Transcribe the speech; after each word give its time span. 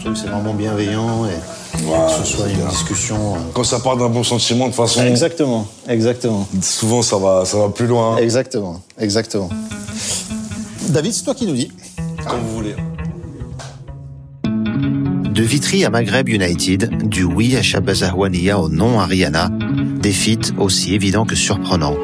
Je 0.00 0.04
trouve 0.06 0.14
que 0.14 0.18
c'est 0.18 0.28
vraiment 0.28 0.54
bienveillant 0.54 1.26
et 1.26 1.76
que 1.76 2.24
ce 2.24 2.24
soit 2.24 2.48
une 2.48 2.66
discussion. 2.70 3.34
euh, 3.34 3.38
Quand 3.52 3.64
ça 3.64 3.80
part 3.80 3.98
d'un 3.98 4.08
bon 4.08 4.22
sentiment, 4.24 4.64
de 4.64 4.70
toute 4.70 4.76
façon, 4.80 5.04
Exactement, 5.04 5.66
exactement. 5.86 6.48
souvent 6.62 7.02
ça 7.02 7.18
va, 7.18 7.44
ça 7.44 7.58
va 7.58 7.68
plus 7.68 7.86
loin. 7.86 8.16
Exactement, 8.16 8.80
exactement. 8.98 9.50
David, 10.88 11.12
c'est 11.12 11.24
toi 11.24 11.34
qui 11.34 11.44
nous 11.46 11.52
dis. 11.54 11.70
Comme 12.26 12.40
vous 12.40 12.54
voulez. 12.54 12.74
De 15.34 15.42
Vitry 15.42 15.84
à 15.84 15.90
Maghreb 15.90 16.30
United, 16.30 17.06
du 17.06 17.24
oui 17.24 17.54
à 17.58 17.62
Shabazahwania 17.62 18.58
au 18.58 18.70
non 18.70 19.00
à 19.00 19.04
Rihanna, 19.04 19.50
des 20.00 20.12
feats 20.12 20.52
aussi 20.58 20.94
évidents 20.94 21.26
que 21.26 21.36
surprenants. 21.36 21.96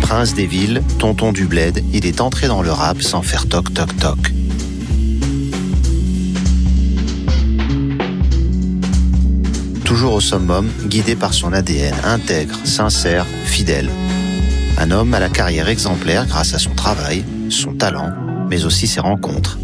Prince 0.00 0.34
des 0.34 0.46
villes, 0.46 0.82
tonton 0.98 1.30
du 1.30 1.44
bled, 1.46 1.84
il 1.92 2.04
est 2.04 2.20
entré 2.20 2.48
dans 2.48 2.62
le 2.62 2.72
rap 2.72 3.00
sans 3.00 3.22
faire 3.22 3.48
toc 3.48 3.72
toc 3.72 3.96
toc. 3.98 4.18
Au 10.04 10.20
summum, 10.20 10.68
guidé 10.86 11.14
par 11.14 11.32
son 11.32 11.52
ADN 11.52 11.94
intègre, 12.04 12.56
sincère, 12.64 13.24
fidèle. 13.44 13.88
Un 14.76 14.90
homme 14.90 15.14
à 15.14 15.20
la 15.20 15.28
carrière 15.28 15.68
exemplaire 15.68 16.26
grâce 16.26 16.54
à 16.54 16.58
son 16.58 16.74
travail, 16.74 17.24
son 17.50 17.74
talent, 17.74 18.10
mais 18.48 18.64
aussi 18.64 18.86
ses 18.88 19.00
rencontres. 19.00 19.58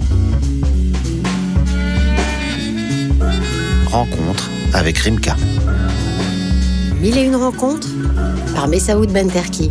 Rencontre 3.90 4.48
avec 4.74 4.98
Rimka. 4.98 5.36
Mille 7.00 7.18
et 7.18 7.24
une 7.24 7.36
rencontres 7.36 7.88
par 8.54 8.68
Messaoud 8.68 9.12
Benterki. 9.12 9.70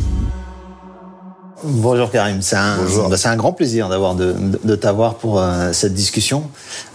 Bonjour 1.70 2.10
Karim, 2.10 2.42
c'est 2.42 2.56
un, 2.56 2.78
bah, 3.10 3.18
un 3.26 3.36
grand 3.36 3.52
plaisir 3.52 3.90
d'avoir 3.90 4.16
de, 4.16 4.32
de- 4.32 4.60
de 4.64 4.76
t'avoir 4.76 5.16
pour 5.16 5.40
euh, 5.42 5.74
cette 5.74 5.94
discussion. 5.94 6.44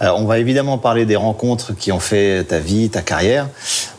Euh, 0.01 0.09
on 0.17 0.25
va 0.25 0.39
évidemment 0.39 0.79
parler 0.79 1.05
des 1.05 1.15
rencontres 1.15 1.75
qui 1.75 1.91
ont 1.91 1.99
fait 1.99 2.43
ta 2.45 2.57
vie, 2.57 2.89
ta 2.89 3.03
carrière. 3.03 3.49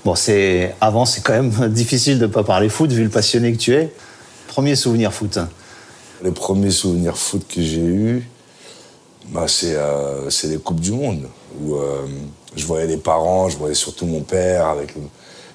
Bon, 0.04 0.16
c'est 0.16 0.74
avant, 0.80 1.04
c'est 1.04 1.20
quand 1.20 1.34
même 1.34 1.50
difficile 1.68 2.18
de 2.18 2.26
pas 2.26 2.42
parler 2.42 2.68
foot 2.68 2.90
vu 2.90 3.04
le 3.04 3.08
passionné 3.08 3.52
que 3.52 3.58
tu 3.58 3.72
es. 3.74 3.92
Premier 4.48 4.74
souvenir 4.74 5.12
foot. 5.12 5.38
Les 6.24 6.32
premiers 6.32 6.70
souvenirs 6.72 7.16
foot 7.16 7.42
que 7.48 7.62
j'ai 7.62 7.80
eus, 7.80 8.28
bah, 9.28 9.44
c'est 9.46 9.76
euh, 9.76 10.28
c'est 10.30 10.48
les 10.48 10.56
Coupes 10.58 10.80
du 10.80 10.90
Monde, 10.90 11.22
où 11.62 11.74
je 12.56 12.66
voyais 12.66 12.86
les 12.88 12.96
parents, 12.96 13.48
je 13.48 13.56
voyais 13.58 13.74
surtout 13.74 14.06
mon 14.06 14.20
père 14.22 14.66
avec 14.66 14.94
le- 14.96 15.02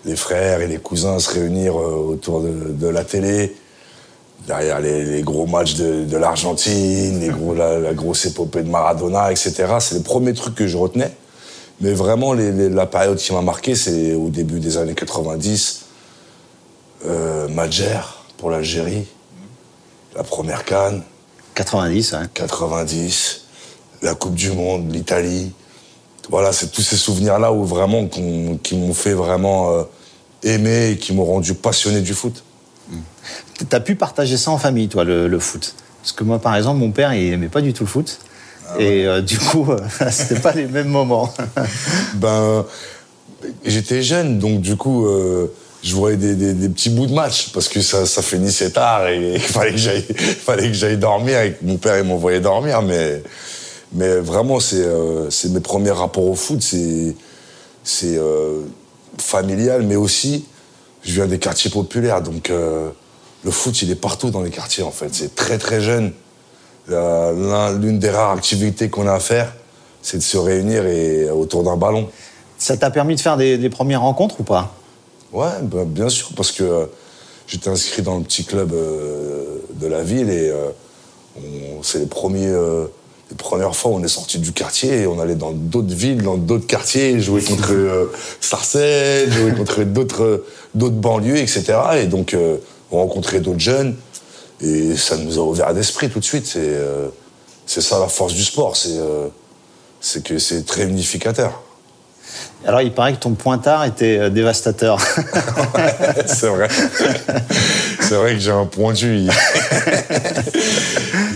les 0.05 0.15
frères 0.15 0.61
et 0.61 0.67
les 0.67 0.77
cousins 0.77 1.19
se 1.19 1.29
réunir 1.33 1.75
autour 1.75 2.41
de, 2.41 2.71
de 2.71 2.87
la 2.87 3.03
télé, 3.03 3.57
derrière 4.47 4.79
les, 4.79 5.03
les 5.05 5.21
gros 5.21 5.45
matchs 5.45 5.75
de, 5.75 6.05
de 6.05 6.17
l'Argentine, 6.17 7.19
les 7.19 7.29
gros, 7.29 7.53
la, 7.53 7.79
la 7.79 7.93
grosse 7.93 8.25
épopée 8.25 8.63
de 8.63 8.69
Maradona, 8.69 9.31
etc. 9.31 9.53
C'est 9.79 9.95
les 9.95 10.01
premiers 10.03 10.33
trucs 10.33 10.55
que 10.55 10.67
je 10.67 10.77
retenais. 10.77 11.11
Mais 11.81 11.93
vraiment, 11.93 12.33
les- 12.33 12.51
les- 12.51 12.69
la 12.69 12.85
période 12.85 13.17
qui 13.17 13.31
m'a 13.33 13.41
marqué, 13.41 13.75
c'est 13.75 14.13
au 14.13 14.29
début 14.29 14.59
des 14.59 14.77
années 14.77 14.95
90, 14.95 15.85
euh, 17.05 17.47
Madjer 17.47 17.99
pour 18.37 18.49
l'Algérie, 18.49 19.05
la 20.15 20.23
première 20.23 20.65
canne, 20.65 21.03
90, 21.55 22.13
hein. 22.13 22.27
90, 22.33 23.41
la 24.01 24.15
Coupe 24.15 24.33
du 24.35 24.51
Monde, 24.51 24.91
l'Italie. 24.93 25.51
Voilà, 26.29 26.51
c'est 26.53 26.71
tous 26.71 26.81
ces 26.81 26.95
souvenirs-là 26.97 27.51
où 27.53 27.63
vraiment 27.65 28.07
qu'on- 28.07 28.57
qui 28.61 28.75
m'ont 28.75 28.93
fait 28.93 29.13
vraiment 29.13 29.71
euh, 29.71 29.83
aimer 30.43 30.91
et 30.91 30.97
qui 30.97 31.13
m'ont 31.13 31.25
rendu 31.25 31.53
passionné 31.53 32.01
du 32.01 32.13
foot. 32.13 32.43
Tu 33.57 33.75
as 33.75 33.79
pu 33.79 33.95
partager 33.95 34.37
ça 34.37 34.51
en 34.51 34.57
famille, 34.57 34.87
toi, 34.87 35.03
le, 35.03 35.27
le 35.27 35.39
foot? 35.39 35.75
Parce 36.01 36.11
que 36.13 36.23
moi, 36.23 36.39
par 36.39 36.55
exemple, 36.55 36.79
mon 36.79 36.91
père, 36.91 37.13
il 37.13 37.33
aimait 37.33 37.49
pas 37.49 37.61
du 37.61 37.73
tout 37.73 37.83
le 37.83 37.89
foot. 37.89 38.19
Et 38.77 39.05
euh, 39.05 39.21
du 39.21 39.37
coup, 39.39 39.69
euh, 39.71 39.77
c'était 40.11 40.39
pas 40.39 40.53
les 40.53 40.65
mêmes 40.67 40.87
moments. 40.89 41.33
Ben, 42.15 42.65
j'étais 43.65 44.01
jeune, 44.03 44.39
donc 44.39 44.61
du 44.61 44.75
coup, 44.75 45.05
euh, 45.07 45.47
je 45.83 45.95
voyais 45.95 46.17
des, 46.17 46.35
des- 46.35 46.53
des 46.53 46.69
petits 46.69 46.89
bouts 46.89 47.07
de 47.07 47.13
match 47.13 47.49
parce 47.53 47.67
que 47.69 47.81
ça, 47.81 48.05
ça 48.05 48.21
finissait 48.21 48.71
tard 48.71 49.07
et 49.07 49.33
il 49.35 49.39
fallait 49.39 49.71
que 49.71 49.77
j'aille, 49.77 50.03
fallait 50.03 50.67
que 50.67 50.73
j'aille 50.73 50.97
dormir 50.97 51.39
et 51.41 51.53
que 51.53 51.65
mon 51.65 51.77
père 51.77 51.97
il 51.97 52.03
m'envoyait 52.05 52.39
dormir. 52.41 52.81
Mais, 52.81 53.23
mais 53.93 54.17
vraiment, 54.17 54.59
c'est, 54.59 54.75
euh, 54.85 55.29
c'est 55.29 55.49
mes 55.51 55.61
premiers 55.61 55.91
rapports 55.91 56.25
au 56.27 56.35
foot, 56.35 56.61
c'est, 56.61 57.15
c'est 57.83 58.19
familial, 59.17 59.83
mais 59.83 59.95
aussi, 59.95 60.45
je 61.03 61.13
viens 61.13 61.27
des 61.27 61.39
quartiers 61.39 61.71
populaires, 61.71 62.21
donc 62.21 62.49
euh, 62.49 62.89
le 63.43 63.51
foot, 63.51 63.81
il 63.81 63.91
est 63.91 63.95
partout 63.95 64.31
dans 64.31 64.41
les 64.41 64.49
quartiers 64.49 64.83
en 64.83 64.91
fait. 64.91 65.09
C'est 65.13 65.35
très 65.35 65.57
très 65.57 65.81
jeune. 65.81 66.11
L'un- 66.87 67.77
L'une 67.77 67.99
des 67.99 68.09
rares 68.09 68.31
activités 68.31 68.89
qu'on 68.89 69.07
a 69.07 69.13
à 69.13 69.19
faire, 69.19 69.53
c'est 70.01 70.17
de 70.17 70.23
se 70.23 70.37
réunir 70.37 70.85
et, 70.85 71.29
autour 71.29 71.63
d'un 71.63 71.77
ballon. 71.77 72.09
Ça 72.57 72.75
t'a 72.77 72.89
permis 72.89 73.15
de 73.15 73.21
faire 73.21 73.37
des, 73.37 73.57
des 73.57 73.69
premières 73.69 74.01
rencontres 74.01 74.39
ou 74.39 74.43
pas? 74.43 74.73
Ouais, 75.31 75.47
bah, 75.61 75.83
bien 75.85 76.09
sûr, 76.09 76.29
parce 76.35 76.51
que 76.51 76.63
euh, 76.63 76.85
j'étais 77.47 77.69
inscrit 77.69 78.01
dans 78.01 78.17
le 78.17 78.23
petit 78.23 78.43
club 78.43 78.73
euh, 78.73 79.59
de 79.75 79.87
la 79.87 80.01
ville 80.03 80.29
et 80.29 80.49
euh, 80.49 80.69
c'est 81.83 81.99
les, 81.99 82.05
premiers, 82.07 82.47
euh, 82.47 82.85
les 83.29 83.35
premières 83.37 83.75
fois 83.75 83.91
on 83.91 84.03
est 84.03 84.07
sorti 84.07 84.39
du 84.39 84.51
quartier 84.51 85.01
et 85.01 85.07
on 85.07 85.19
allait 85.19 85.35
dans 85.35 85.51
d'autres 85.51 85.93
villes, 85.93 86.23
dans 86.23 86.37
d'autres 86.37 86.67
quartiers, 86.67 87.19
jouer 87.19 87.43
contre 87.43 87.73
euh, 87.73 88.11
Sarcelles, 88.41 89.31
jouer 89.31 89.53
contre 89.53 89.83
d'autres 89.83 90.23
euh, 90.23 90.45
d'autres 90.75 90.95
banlieues, 90.95 91.37
etc. 91.37 91.73
Et 92.01 92.05
donc, 92.05 92.33
euh, 92.33 92.57
on 92.91 92.97
rencontrait 92.97 93.39
d'autres 93.39 93.59
jeunes 93.59 93.95
et 94.61 94.95
ça 94.95 95.17
nous 95.17 95.37
a 95.39 95.41
ouvert 95.41 95.73
d'esprit 95.73 96.09
tout 96.09 96.19
de 96.19 96.25
suite. 96.25 96.45
C'est 96.45 96.59
euh, 96.61 97.07
c'est 97.65 97.81
ça 97.81 97.99
la 97.99 98.07
force 98.07 98.33
du 98.33 98.43
sport, 98.43 98.75
c'est 98.75 98.97
euh, 98.97 99.27
c'est 100.01 100.23
que 100.23 100.39
c'est 100.39 100.65
très 100.65 100.83
unificateur. 100.83 101.61
Alors, 102.65 102.81
il 102.81 102.93
paraît 102.93 103.13
que 103.13 103.19
ton 103.19 103.33
pointard 103.33 103.85
était 103.85 104.29
dévastateur. 104.29 104.99
c'est 106.25 106.47
vrai. 106.47 106.67
c'est 108.01 108.15
vrai 108.15 108.33
que 108.33 108.39
j'ai 108.39 108.51
un 108.51 108.65
pointu. 108.65 109.27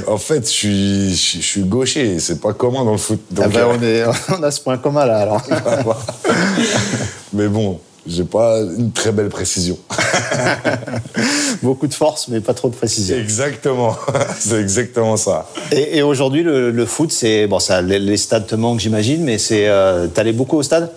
en 0.08 0.18
fait, 0.18 0.46
je 0.46 0.52
suis, 0.52 1.09
je 1.12 1.16
suis- 1.16 1.41
je 1.41 1.47
suis 1.47 1.62
gaucher. 1.64 2.19
C'est 2.19 2.40
pas 2.41 2.53
commun 2.53 2.84
dans 2.86 2.91
le 2.94 2.97
foot. 2.97 3.19
Ah 3.38 3.47
ben, 3.47 3.59
euh, 3.59 3.74
on, 3.78 3.84
est, 3.84 4.03
on 4.40 4.44
a 4.44 4.52
ce 4.52 4.62
point 4.62 4.78
commun 4.78 5.06
là, 5.06 5.19
alors. 5.19 5.41
Mais 7.34 7.47
bon, 7.47 7.80
j'ai 8.08 8.24
pas 8.24 8.59
une 8.62 8.92
très 8.92 9.12
belle 9.12 9.30
précision. 9.30 9.78
Beaucoup 11.62 11.88
de 11.88 11.94
force, 11.94 12.28
mais 12.28 12.42
pas 12.42 12.53
trop 12.53 12.69
de 12.69 12.75
précision. 12.75 13.16
exactement. 13.18 13.96
c'est 14.40 14.59
exactement 14.59 15.16
ça. 15.18 15.47
Et, 15.72 15.97
et 15.97 16.02
aujourd'hui, 16.03 16.44
le, 16.44 16.72
le 16.72 16.86
foot, 16.86 17.12
c'est. 17.12 17.47
Bon, 17.47 17.59
ça, 17.59 17.81
les, 17.81 18.00
les 18.00 18.18
stades 18.18 18.47
te 18.47 18.56
manquent, 18.56 18.80
j'imagine, 18.80 19.24
mais 19.24 19.38
c'est. 19.38 19.68
Euh, 19.68 20.08
T'allais 20.08 20.34
beaucoup 20.34 20.58
au 20.58 20.63
stade? 20.63 20.92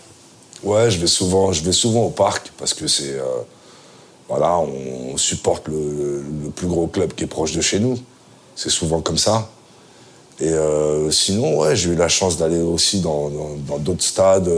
Ouais, 0.64 0.90
je 0.90 0.98
vais 0.98 1.06
souvent, 1.06 1.52
je 1.52 1.62
vais 1.62 1.72
souvent 1.72 2.02
au 2.04 2.10
parc 2.10 2.50
parce 2.58 2.74
que 2.74 2.86
c'est, 2.88 3.12
euh, 3.14 3.22
voilà, 4.28 4.58
on 4.58 5.16
supporte 5.16 5.68
le, 5.68 6.24
le 6.44 6.50
plus 6.50 6.66
gros 6.66 6.88
club 6.88 7.12
qui 7.14 7.24
est 7.24 7.28
proche 7.28 7.52
de 7.52 7.60
chez 7.60 7.78
nous. 7.78 7.96
C'est 8.56 8.70
souvent 8.70 9.00
comme 9.00 9.18
ça. 9.18 9.48
Et 10.40 10.48
euh, 10.48 11.10
sinon, 11.10 11.58
ouais, 11.60 11.76
j'ai 11.76 11.90
eu 11.90 11.94
la 11.94 12.08
chance 12.08 12.36
d'aller 12.36 12.58
aussi 12.60 13.00
dans 13.00 13.30
d'autres 13.78 14.02
stades. 14.02 14.48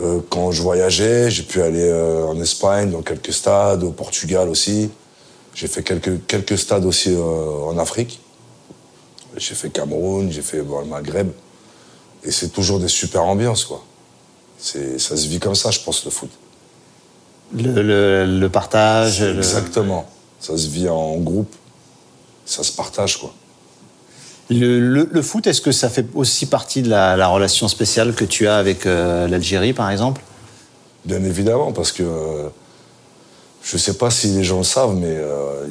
Euh, 0.00 0.20
quand 0.30 0.52
je 0.52 0.62
voyageais, 0.62 1.30
j'ai 1.30 1.42
pu 1.42 1.60
aller 1.62 1.82
euh, 1.88 2.24
en 2.26 2.40
Espagne, 2.40 2.90
dans 2.90 3.02
quelques 3.02 3.32
stades, 3.32 3.82
au 3.82 3.90
Portugal 3.90 4.48
aussi. 4.48 4.90
J'ai 5.54 5.66
fait 5.66 5.82
quelques, 5.82 6.26
quelques 6.26 6.56
stades 6.58 6.84
aussi 6.84 7.16
en 7.16 7.76
Afrique. 7.78 8.20
J'ai 9.36 9.54
fait 9.54 9.70
Cameroun, 9.70 10.30
j'ai 10.30 10.42
fait 10.42 10.62
bon, 10.62 10.80
le 10.80 10.86
Maghreb. 10.86 11.30
Et 12.24 12.30
c'est 12.30 12.48
toujours 12.48 12.78
des 12.78 12.88
super 12.88 13.24
ambiances, 13.24 13.64
quoi. 13.64 13.82
C'est, 14.58 14.98
ça 14.98 15.16
se 15.16 15.26
vit 15.28 15.38
comme 15.40 15.54
ça, 15.54 15.70
je 15.70 15.80
pense, 15.80 16.04
le 16.04 16.10
foot. 16.10 16.30
le, 17.54 17.82
le- 17.82 18.26
le 18.40 18.48
partage 18.48 19.20
le- 19.20 19.38
Exactement. 19.38 20.06
Ça 20.40 20.56
se 20.56 20.68
vit 20.68 20.88
en 20.88 21.16
groupe. 21.16 21.52
Ça 22.48 22.62
se 22.62 22.72
partage, 22.72 23.18
quoi. 23.18 23.32
Le, 24.48 24.80
le- 24.80 25.08
le 25.12 25.22
foot, 25.22 25.46
est-ce 25.46 25.60
que 25.60 25.70
ça 25.70 25.90
fait 25.90 26.06
aussi 26.14 26.46
partie 26.46 26.80
de 26.80 26.88
la, 26.88 27.14
la 27.14 27.28
relation 27.28 27.68
spéciale 27.68 28.14
que 28.14 28.24
tu 28.24 28.48
as 28.48 28.56
avec 28.56 28.86
euh, 28.86 29.28
l'Algérie, 29.28 29.74
par 29.74 29.90
exemple? 29.90 30.22
Bien 31.04 31.22
évidemment, 31.22 31.72
parce 31.72 31.92
que 31.92 32.02
euh, 32.02 32.48
je 33.62 33.76
sais 33.76 33.92
pas 33.98 34.10
si 34.10 34.28
les 34.28 34.44
gens 34.44 34.58
le 34.58 34.64
savent, 34.64 34.94
mais 34.94 35.14
euh, 35.14 35.66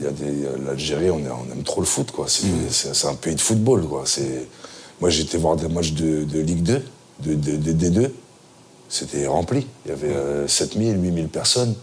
l'Algérie, 0.68 1.10
on, 1.10 1.18
aime 1.18 1.64
trop 1.64 1.82
le 1.82 1.88
foot, 1.88 2.12
quoi. 2.12 2.28
C'est, 2.28 2.46
c'est 2.94 3.08
un 3.08 3.16
pays 3.16 3.34
de 3.34 3.42
football, 3.42 3.88
quoi. 3.88 4.04
Moi, 5.02 5.10
été 5.10 5.38
voir 5.40 5.56
des 5.56 5.68
matchs 5.68 5.94
de, 5.94 6.24
de 6.26 6.40
Ligue 6.40 6.62
2, 6.62 6.84
de, 7.26 7.34
de, 7.34 7.58
de 7.58 7.72
D2. 7.90 8.12
C'était 8.90 9.26
rempli. 9.26 9.66
Il 9.86 9.90
y 9.90 9.92
avait 9.92 10.14
euh, 10.16 10.48
7000, 10.48 11.02
8000 11.02 11.28
personnes. 11.30 11.74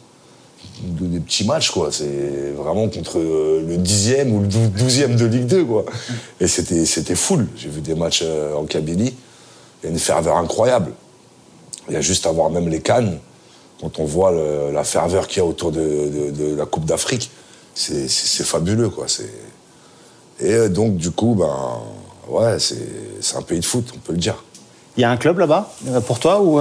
De- 0.83 1.07
des 1.07 1.21
petits 1.21 1.45
matchs, 1.45 1.71
quoi. 1.71 1.91
C'est 1.93 2.53
vraiment 2.57 2.89
contre 2.89 3.19
euh, 3.19 3.65
le 3.67 3.77
10e 3.79 4.31
ou 4.33 4.41
le 4.41 4.49
12e 4.49 5.15
de 5.17 5.25
Ligue 5.27 5.47
2, 5.47 5.65
quoi. 5.65 5.85
Et 6.41 6.47
c'était, 6.49 6.85
c'était 6.85 7.15
full. 7.15 7.47
J'ai 7.57 7.69
vu 7.69 7.81
des 7.81 7.95
matchs 7.95 8.23
euh, 8.25 8.55
en 8.55 8.65
Kabylie. 8.65 9.15
Il 9.83 9.87
y 9.87 9.89
a 9.89 9.93
une 9.93 9.99
ferveur 9.99 10.37
incroyable. 10.37 10.93
Il 11.89 11.95
y 11.95 11.97
a 11.97 12.01
juste 12.01 12.27
à 12.27 12.33
voir 12.33 12.51
même 12.51 12.69
les 12.69 12.81
Cannes, 12.81 13.19
quand 13.81 13.99
on 13.99 14.05
voit 14.05 14.33
le- 14.33 14.73
la 14.73 14.85
ferveur 14.85 15.27
qu'il 15.29 15.39
y 15.39 15.41
a 15.41 15.47
autour 15.47 15.71
de, 15.73 15.81
de- 15.81 16.31
de 16.31 16.55
la 16.55 16.67
Coupe 16.67 16.85
d'Afrique, 16.87 17.31
c'est 17.75 18.09
fabuleux, 18.45 18.89
quoi. 18.89 19.05
C'est- 19.09 19.31
Et 20.41 20.53
euh, 20.53 20.69
donc, 20.69 20.97
du 20.97 21.11
coup, 21.11 21.35
ben, 21.35 21.55
Ouais, 22.27 22.57
c'est 22.59 23.37
un 23.37 23.43
pays 23.43 23.61
de 23.61 23.67
foot, 23.67 23.87
on 23.95 23.99
peut 23.99 24.13
le 24.15 24.19
dire. 24.19 24.43
Il 24.97 25.03
y 25.03 25.05
a 25.05 25.11
un 25.11 25.19
club 25.19 25.39
là-bas 25.41 25.71
pour 26.07 26.19
toi 26.19 26.41
ou 26.41 26.59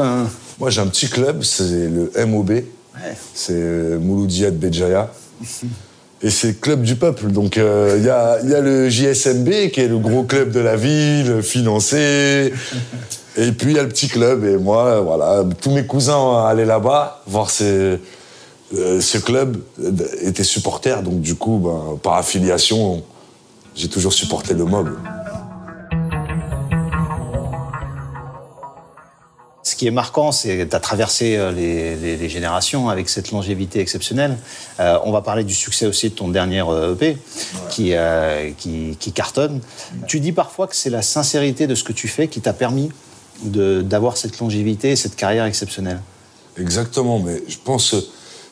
Moi, 0.59 0.69
j'ai 0.69 0.81
un 0.81 0.87
petit 0.87 1.07
club, 1.07 1.41
c'est 1.43 1.87
le 1.87 2.11
MOB. 2.25 2.51
C'est 3.33 3.97
Mouloudia 3.99 4.51
de 4.51 4.57
Béjaïa. 4.57 5.11
Et 6.21 6.29
c'est 6.29 6.59
club 6.59 6.83
du 6.83 6.95
peuple. 6.95 7.27
Donc, 7.31 7.57
il 7.57 8.03
y, 8.03 8.09
a, 8.09 8.39
le 8.41 8.89
JSMB, 8.89 9.71
qui 9.71 9.81
est 9.81 9.87
le 9.87 9.97
gros 9.97 10.23
club 10.23 10.51
de 10.51 10.59
la 10.59 10.75
ville, 10.75 11.41
financé. 11.41 12.53
Et 13.35 13.51
puis, 13.51 13.71
il 13.71 13.75
y 13.75 13.79
a 13.79 13.83
le 13.83 13.89
petit 13.89 14.07
club. 14.07 14.45
Et 14.45 14.57
moi, 14.57 15.01
voilà, 15.01 15.43
tous 15.61 15.71
mes 15.71 15.85
cousins 15.85 16.45
allaient 16.45 16.65
là-bas 16.65 17.23
voir 17.27 17.49
euh, 18.75 19.01
ce 19.01 19.17
club 19.19 19.57
était 20.21 20.43
supporter, 20.43 21.03
donc 21.03 21.21
du 21.21 21.35
coup, 21.35 21.59
ben, 21.59 21.97
par 22.01 22.15
affiliation, 22.15 23.03
j'ai 23.75 23.87
toujours 23.87 24.13
supporté 24.13 24.53
le 24.55 24.65
mob. 24.65 24.89
Qui 29.83 29.87
est 29.87 29.91
marquant, 29.91 30.31
c'est 30.31 30.59
que 30.59 30.63
tu 30.63 30.75
as 30.77 30.79
traversé 30.79 31.35
euh, 31.35 31.51
les, 31.51 32.29
générations 32.29 32.87
avec 32.87 33.09
cette 33.09 33.31
longévité 33.31 33.81
exceptionnelle. 33.81 34.37
Euh, 34.79 34.97
on 35.03 35.11
va 35.11 35.21
parler 35.21 35.43
du 35.43 35.53
succès 35.53 35.85
aussi 35.85 36.09
de 36.09 36.15
ton 36.15 36.29
dernier 36.29 36.63
EP 36.93 37.17
qui, 37.69 37.93
qui, 38.57 39.11
cartonne. 39.11 39.59
Tu 40.07 40.21
dis 40.21 40.31
parfois 40.31 40.67
que 40.67 40.75
c'est 40.77 40.89
la 40.89 41.01
sincérité 41.01 41.67
de 41.67 41.75
ce 41.75 41.83
que 41.83 41.91
tu 41.91 42.07
fais 42.07 42.29
qui 42.29 42.39
t'a 42.39 42.53
permis 42.53 42.91
d'avoir 43.41 44.15
cette 44.15 44.39
longévité 44.39 44.91
et 44.91 44.95
cette 44.95 45.17
carrière 45.17 45.43
exceptionnelle. 45.43 45.99
Exactement, 46.57 47.19
mais 47.19 47.43
je 47.49 47.57
pense 47.61 47.93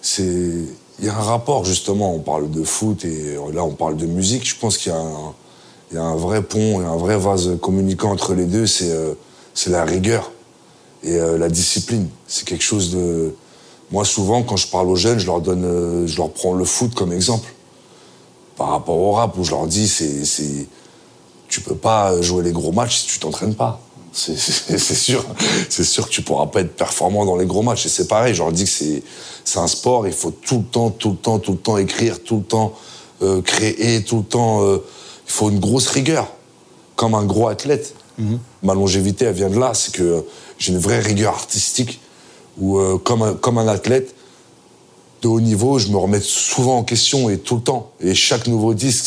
c'est 0.02 0.66
il 1.00 1.06
y 1.06 1.10
a 1.10 1.16
un 1.16 1.22
rapport 1.22 1.64
justement. 1.64 2.14
On 2.14 2.20
parle 2.20 2.52
de 2.52 2.64
foot 2.64 3.06
et 3.06 3.38
là 3.54 3.64
on 3.64 3.74
parle 3.74 3.96
de 3.96 4.06
musique. 4.06 4.46
Je 4.46 4.58
pense 4.58 4.78
qu'il 4.78 4.92
y 4.92 4.96
a 4.96 5.00
un, 5.00 5.34
il 5.92 5.96
y 5.96 5.98
a 5.98 6.04
un 6.04 6.16
vrai 6.16 6.42
pont 6.42 6.82
et 6.82 6.86
un 6.86 6.98
vrai 6.98 7.18
vase 7.18 7.58
communicant 7.62 8.12
entre 8.12 8.34
les 8.34 8.46
deux. 8.46 8.68
C'est 8.68 8.92
euh, 8.92 9.14
c'est 9.54 9.70
la 9.70 9.84
rigueur 9.84 10.31
et 11.04 11.16
euh, 11.16 11.38
la 11.38 11.50
discipline. 11.50 12.08
C'est 12.28 12.46
quelque 12.46 12.64
chose 12.64 12.92
de 12.92 13.36
moi 13.92 14.06
souvent 14.06 14.44
quand 14.44 14.58
je 14.58 14.68
parle 14.68 14.88
aux 14.88 14.96
jeunes, 14.96 15.20
je 15.20 15.26
leur 15.26 15.42
donne, 15.42 15.66
euh, 15.66 16.08
je 16.08 16.18
leur 16.18 16.32
prends 16.32 16.54
le 16.54 16.66
foot 16.66 16.94
comme 16.94 17.12
exemple 17.12 17.52
par 18.58 18.70
rapport 18.70 18.98
au 18.98 19.14
rap 19.14 19.38
où 19.38 19.44
je 19.44 19.52
leur 19.52 19.68
dis 19.68 19.88
c'est 19.88 20.26
c'est 20.26 20.68
tu 21.48 21.62
peux 21.62 21.76
pas 21.76 22.22
jouer 22.22 22.44
les 22.44 22.52
gros 22.52 22.72
matchs 22.72 23.00
si 23.00 23.08
tu 23.08 23.20
t'entraînes 23.20 23.56
pas. 23.56 23.82
C'est 24.14 24.36
sûr, 24.36 25.24
c'est 25.70 25.86
sûr 25.86 26.06
que 26.06 26.12
tu 26.12 26.22
pourras 26.22 26.48
pas 26.48 26.60
être 26.62 26.76
performant 26.76 27.26
dans 27.26 27.38
les 27.38 27.46
gros 27.46 27.62
matchs. 27.62 27.86
Et 27.86 27.90
c'est 27.90 28.08
pareil, 28.08 28.34
je 28.34 28.44
leur 28.44 28.52
dis 28.52 28.66
que 28.66 28.70
c'est 29.46 29.60
un 29.60 29.68
sport, 29.68 30.06
il 30.06 30.12
faut 30.14 30.32
tout 30.32 30.58
le 30.58 30.64
temps, 30.66 30.90
tout 30.90 31.12
le 31.12 31.16
temps, 31.16 31.40
tout 31.40 31.54
le 31.54 31.58
temps 31.58 31.78
écrire, 31.78 32.22
tout 32.22 32.38
le 32.38 32.44
temps 32.44 32.74
euh, 33.22 33.42
créer, 33.42 34.04
tout 34.04 34.18
le 34.18 34.24
temps. 34.24 34.66
Il 34.74 34.82
faut 35.26 35.50
une 35.50 35.60
grosse 35.60 35.88
rigueur, 35.88 36.28
comme 36.98 37.16
un 37.16 37.24
gros 37.24 37.48
athlète. 37.48 37.96
Mhm. 38.18 38.40
Ma 38.64 38.74
longévité, 38.74 39.26
elle 39.26 39.34
vient 39.34 39.50
de 39.50 39.60
là, 39.60 39.74
c'est 39.74 39.94
que 39.94 40.24
j'ai 40.58 40.72
une 40.72 40.80
vraie 40.80 41.00
rigueur 41.00 41.34
artistique, 41.34 42.00
où 42.60 42.78
euh, 42.78 42.98
comme, 42.98 43.22
un, 43.24 43.34
comme 43.34 43.58
un 43.58 43.68
athlète 43.68 44.14
de 45.22 45.28
haut 45.28 45.42
niveau, 45.42 45.80
je 45.80 45.88
me 45.90 45.98
remets 45.98 46.20
souvent 46.20 46.78
en 46.78 46.84
question 46.84 47.30
et 47.30 47.38
tout 47.38 47.56
le 47.56 47.62
temps. 47.62 47.92
Et 48.00 48.16
chaque 48.16 48.48
nouveau 48.48 48.74
disque, 48.74 49.06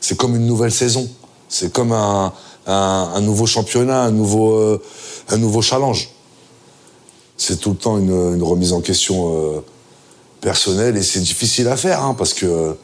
c'est 0.00 0.16
comme 0.16 0.36
une 0.36 0.46
nouvelle 0.46 0.72
saison. 0.72 1.08
C'est 1.48 1.72
comme 1.72 1.92
un 1.92 2.32
un, 2.66 3.20
nouveau 3.20 3.46
championnat, 3.46 4.02
un 4.02 4.10
nouveau, 4.10 4.54
euh, 4.54 4.82
un 5.28 5.36
nouveau 5.36 5.62
challenge. 5.62 6.10
C'est 7.36 7.58
tout 7.58 7.70
le 7.70 7.76
temps 7.76 7.98
une, 7.98 8.42
remise 8.42 8.72
en 8.72 8.80
question 8.80 9.34
euh, 9.34 9.60
personnelle 10.40 10.96
et 10.96 11.02
c'est 11.02 11.20
difficile 11.20 11.68
à 11.68 11.76
faire 11.76 12.02
hein, 12.04 12.14
parce 12.16 12.34
que 12.34 12.76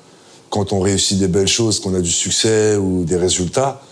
quand 0.50 0.72
on 0.72 0.80
réussit 0.80 1.18
des 1.18 1.28
belles 1.28 1.48
choses, 1.48 1.80
qu'on 1.80 1.94
a 1.94 2.00
du 2.00 2.10
succès 2.10 2.76
ou 2.76 3.04
des 3.04 3.16
résultats, 3.16 3.82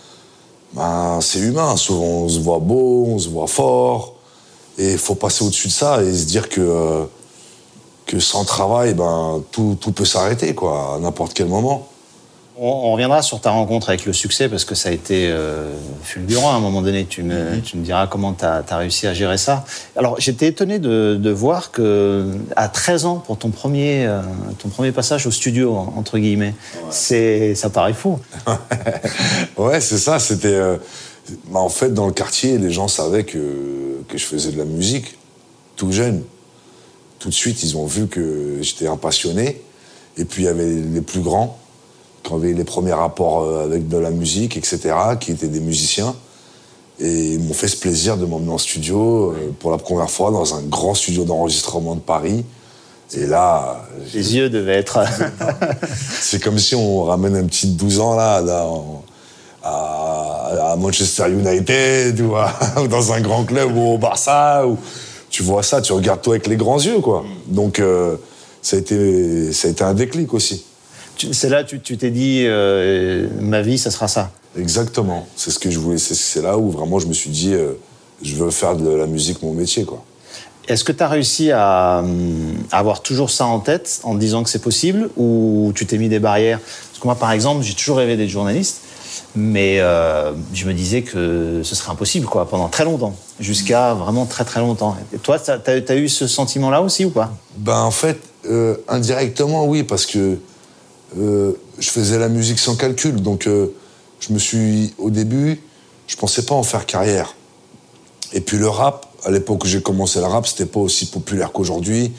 ben, 0.75 1.19
c'est 1.21 1.39
humain. 1.39 1.75
Souvent 1.77 2.03
on 2.05 2.29
se 2.29 2.39
voit 2.39 2.59
beau, 2.59 3.05
on 3.07 3.19
se 3.19 3.29
voit 3.29 3.47
fort 3.47 4.13
et 4.77 4.93
il 4.93 4.97
faut 4.97 5.15
passer 5.15 5.43
au-dessus 5.43 5.69
de 5.69 5.73
ça 5.73 6.03
et 6.03 6.13
se 6.13 6.25
dire 6.25 6.49
que, 6.49 6.61
euh, 6.61 7.05
sans 8.19 8.45
travail, 8.45 8.93
ben, 8.93 9.41
tout, 9.51 9.77
tout 9.79 9.91
peut 9.91 10.05
s'arrêter 10.05 10.53
quoi, 10.53 10.95
à 10.95 10.99
n'importe 10.99 11.33
quel 11.33 11.47
moment. 11.47 11.87
On, 12.57 12.93
reviendra 12.93 13.21
sur 13.21 13.41
ta 13.41 13.51
rencontre 13.51 13.89
avec 13.89 14.05
le 14.05 14.13
succès 14.13 14.47
parce 14.47 14.63
que 14.63 14.75
ça 14.75 14.87
a 14.87 14.91
été 14.93 15.27
euh, 15.27 15.73
fulgurant 16.03 16.53
à 16.53 16.55
un 16.55 16.61
moment 16.61 16.81
donné. 16.81 17.05
Tu 17.05 17.21
me, 17.21 17.55
mhm. 17.55 17.61
tu 17.61 17.75
me 17.75 17.83
diras 17.83 18.07
comment 18.07 18.33
tu 18.33 18.45
as, 18.45 18.63
réussi 18.77 19.07
à 19.07 19.13
gérer 19.13 19.37
ça. 19.37 19.65
Alors, 19.97 20.19
j'étais 20.19 20.47
étonné 20.47 20.79
de, 20.79 21.17
de, 21.19 21.29
voir 21.31 21.71
que 21.71 22.31
à 22.55 22.69
13 22.69 23.05
ans, 23.05 23.15
pour 23.17 23.37
ton 23.37 23.49
premier, 23.49 24.05
euh, 24.05 24.21
ton 24.59 24.69
premier 24.69 24.93
passage 24.93 25.27
au 25.27 25.31
studio, 25.31 25.75
entre 25.75 26.17
guillemets, 26.17 26.53
c'est, 26.91 27.55
ça 27.55 27.69
paraît 27.69 27.93
fou. 27.93 28.19
ouais, 29.57 29.81
c'est 29.81 29.97
ça. 29.97 30.19
C'était. 30.19 30.47
Euh, 30.47 30.77
bah, 31.49 31.59
en 31.59 31.69
fait, 31.69 31.93
dans 31.93 32.05
le 32.05 32.13
quartier, 32.13 32.57
les 32.57 32.71
gens 32.71 32.87
savaient 32.87 33.25
que, 33.25 34.01
que 34.07 34.17
je 34.17 34.25
faisais 34.25 34.51
de 34.51 34.57
la 34.57 34.65
musique 34.65 35.17
tout 35.75 35.91
jeune. 35.91 36.23
Tout 37.19 37.29
de 37.29 37.33
suite, 37.33 37.63
ils 37.63 37.75
ont 37.75 37.85
vu 37.85 38.07
que 38.07 38.59
j'étais 38.61 38.87
un 38.87 38.97
passionné. 38.97 39.61
Et 40.17 40.23
puis, 40.23 40.43
il 40.43 40.45
y 40.45 40.49
avait 40.49 40.69
les 40.69 41.01
plus 41.01 41.19
grands 41.19 41.59
quand 42.25 42.35
avait 42.35 42.53
les 42.53 42.63
premiers 42.63 42.93
rapports 42.93 43.43
euh, 43.43 43.65
avec 43.65 43.87
de 43.87 43.97
la 43.97 44.09
musique, 44.09 44.57
etc., 44.57 44.79
qui 45.19 45.31
étaient 45.31 45.47
des 45.47 45.59
musiciens. 45.59 46.15
Et 46.99 47.33
ils 47.33 47.39
m'ont 47.39 47.53
fait 47.53 47.67
ce 47.67 47.77
plaisir 47.77 48.17
de 48.17 48.25
m'emmener 48.25 48.51
en 48.51 48.57
studio 48.57 49.31
euh, 49.31 49.51
pour 49.59 49.71
la 49.71 49.77
première 49.77 50.09
fois 50.09 50.31
dans 50.31 50.55
un 50.55 50.61
grand 50.61 50.95
studio 50.95 51.23
d'enregistrement 51.23 51.95
de 51.95 51.99
Paris. 51.99 52.43
Et 53.13 53.27
là. 53.27 53.85
Les 54.13 54.35
yeux 54.35 54.49
devaient 54.49 54.77
être. 54.77 54.99
c'est 56.21 56.41
comme 56.41 56.57
si 56.57 56.73
on 56.73 57.03
ramène 57.03 57.35
un 57.35 57.45
petit 57.45 57.67
de 57.67 57.77
12 57.77 57.99
ans 57.99 58.15
là, 58.15 58.41
à, 59.63 60.75
Manchester 60.77 61.29
United 61.29 62.19
ou, 62.81 62.87
dans 62.87 63.13
un 63.13 63.21
grand 63.21 63.43
club 63.43 63.75
ou 63.75 63.93
au 63.93 63.97
Barça. 63.97 64.65
Ou, 64.65 64.77
tu 65.29 65.43
vois 65.43 65.63
ça, 65.63 65.81
tu 65.81 65.93
regardes 65.93 66.21
toi 66.21 66.33
avec 66.33 66.47
les 66.47 66.55
grands 66.55 66.79
yeux, 66.79 66.99
quoi. 67.01 67.23
Donc, 67.47 67.79
euh, 67.79 68.15
ça, 68.61 68.77
a 68.77 68.79
été, 68.79 69.53
ça 69.53 69.67
a 69.67 69.71
été 69.71 69.83
un 69.83 69.93
déclic 69.93 70.33
aussi 70.33 70.65
c'est 71.31 71.49
là 71.49 71.63
tu 71.63 71.79
tu 71.79 71.97
t'es 71.97 72.11
dit, 72.11 72.43
euh, 72.45 73.27
ma 73.41 73.61
vie, 73.61 73.77
ça 73.77 73.91
sera 73.91 74.07
ça. 74.07 74.31
Exactement. 74.57 75.27
C'est 75.35 75.51
ce 75.51 75.59
que 75.59 75.69
je 75.69 75.79
voulais. 75.79 75.97
C'est 75.97 76.41
là 76.41 76.57
où 76.57 76.71
vraiment 76.71 76.99
je 76.99 77.07
me 77.07 77.13
suis 77.13 77.29
dit, 77.29 77.53
euh, 77.53 77.73
je 78.21 78.35
veux 78.35 78.51
faire 78.51 78.75
de 78.75 78.89
la 78.89 79.07
musique 79.07 79.41
mon 79.43 79.53
métier, 79.53 79.85
quoi. 79.85 80.03
Est-ce 80.67 80.83
que 80.83 80.91
tu 80.91 81.03
as 81.03 81.07
réussi 81.07 81.51
à, 81.51 82.03
avoir 82.71 83.03
toujours 83.03 83.29
ça 83.29 83.45
en 83.45 83.59
tête 83.59 83.99
en 84.03 84.15
disant 84.15 84.43
que 84.43 84.49
c'est 84.49 84.63
possible 84.63 85.11
ou 85.15 85.71
tu 85.75 85.85
t'es 85.85 85.99
mis 85.99 86.09
des 86.09 86.17
barrières? 86.17 86.59
Parce 86.59 86.99
que 86.99 87.05
moi, 87.05 87.13
par 87.13 87.31
exemple, 87.31 87.63
j'ai 87.63 87.75
toujours 87.75 87.97
rêvé 87.97 88.17
d'être 88.17 88.29
journaliste, 88.29 88.81
mais 89.35 89.79
euh, 89.79 90.31
je 90.53 90.65
me 90.65 90.73
disais 90.73 91.03
que 91.03 91.61
ce 91.63 91.75
serait 91.75 91.91
impossible 91.91 92.25
quoi, 92.25 92.49
pendant 92.49 92.67
très 92.67 92.83
longtemps, 92.83 93.15
jusqu'à 93.39 93.93
vraiment 93.93 94.25
très 94.25 94.43
très 94.43 94.59
longtemps. 94.59 94.97
Et 95.13 95.19
toi, 95.19 95.37
tu 95.37 95.51
as, 95.51 95.95
eu 95.95 96.09
ce 96.09 96.25
sentiment-là 96.25 96.81
aussi 96.81 97.05
ou 97.05 97.11
pas? 97.11 97.31
Ben 97.57 97.81
en 97.81 97.91
fait, 97.91 98.19
indirectement, 98.87 99.67
oui, 99.67 99.83
parce 99.83 100.07
que 100.07 100.39
euh, 101.17 101.53
je 101.79 101.89
faisais 101.89 102.19
la 102.19 102.29
musique 102.29 102.59
sans 102.59 102.75
calcul. 102.75 103.21
Donc, 103.21 103.47
euh, 103.47 103.67
je 104.19 104.33
me 104.33 104.39
suis, 104.39 104.93
au 104.97 105.09
début, 105.09 105.61
je 106.07 106.15
pensais 106.15 106.43
pas 106.43 106.55
en 106.55 106.63
faire 106.63 106.85
carrière. 106.85 107.35
Et 108.33 108.41
puis 108.41 108.57
le 108.57 108.67
rap, 108.67 109.07
à 109.23 109.31
l'époque 109.31 109.63
où 109.63 109.67
j'ai 109.67 109.81
commencé 109.81 110.19
le 110.19 110.25
rap, 110.25 110.45
c'était 110.47 110.65
pas 110.65 110.79
aussi 110.79 111.07
populaire 111.07 111.51
qu'aujourd'hui. 111.51 112.11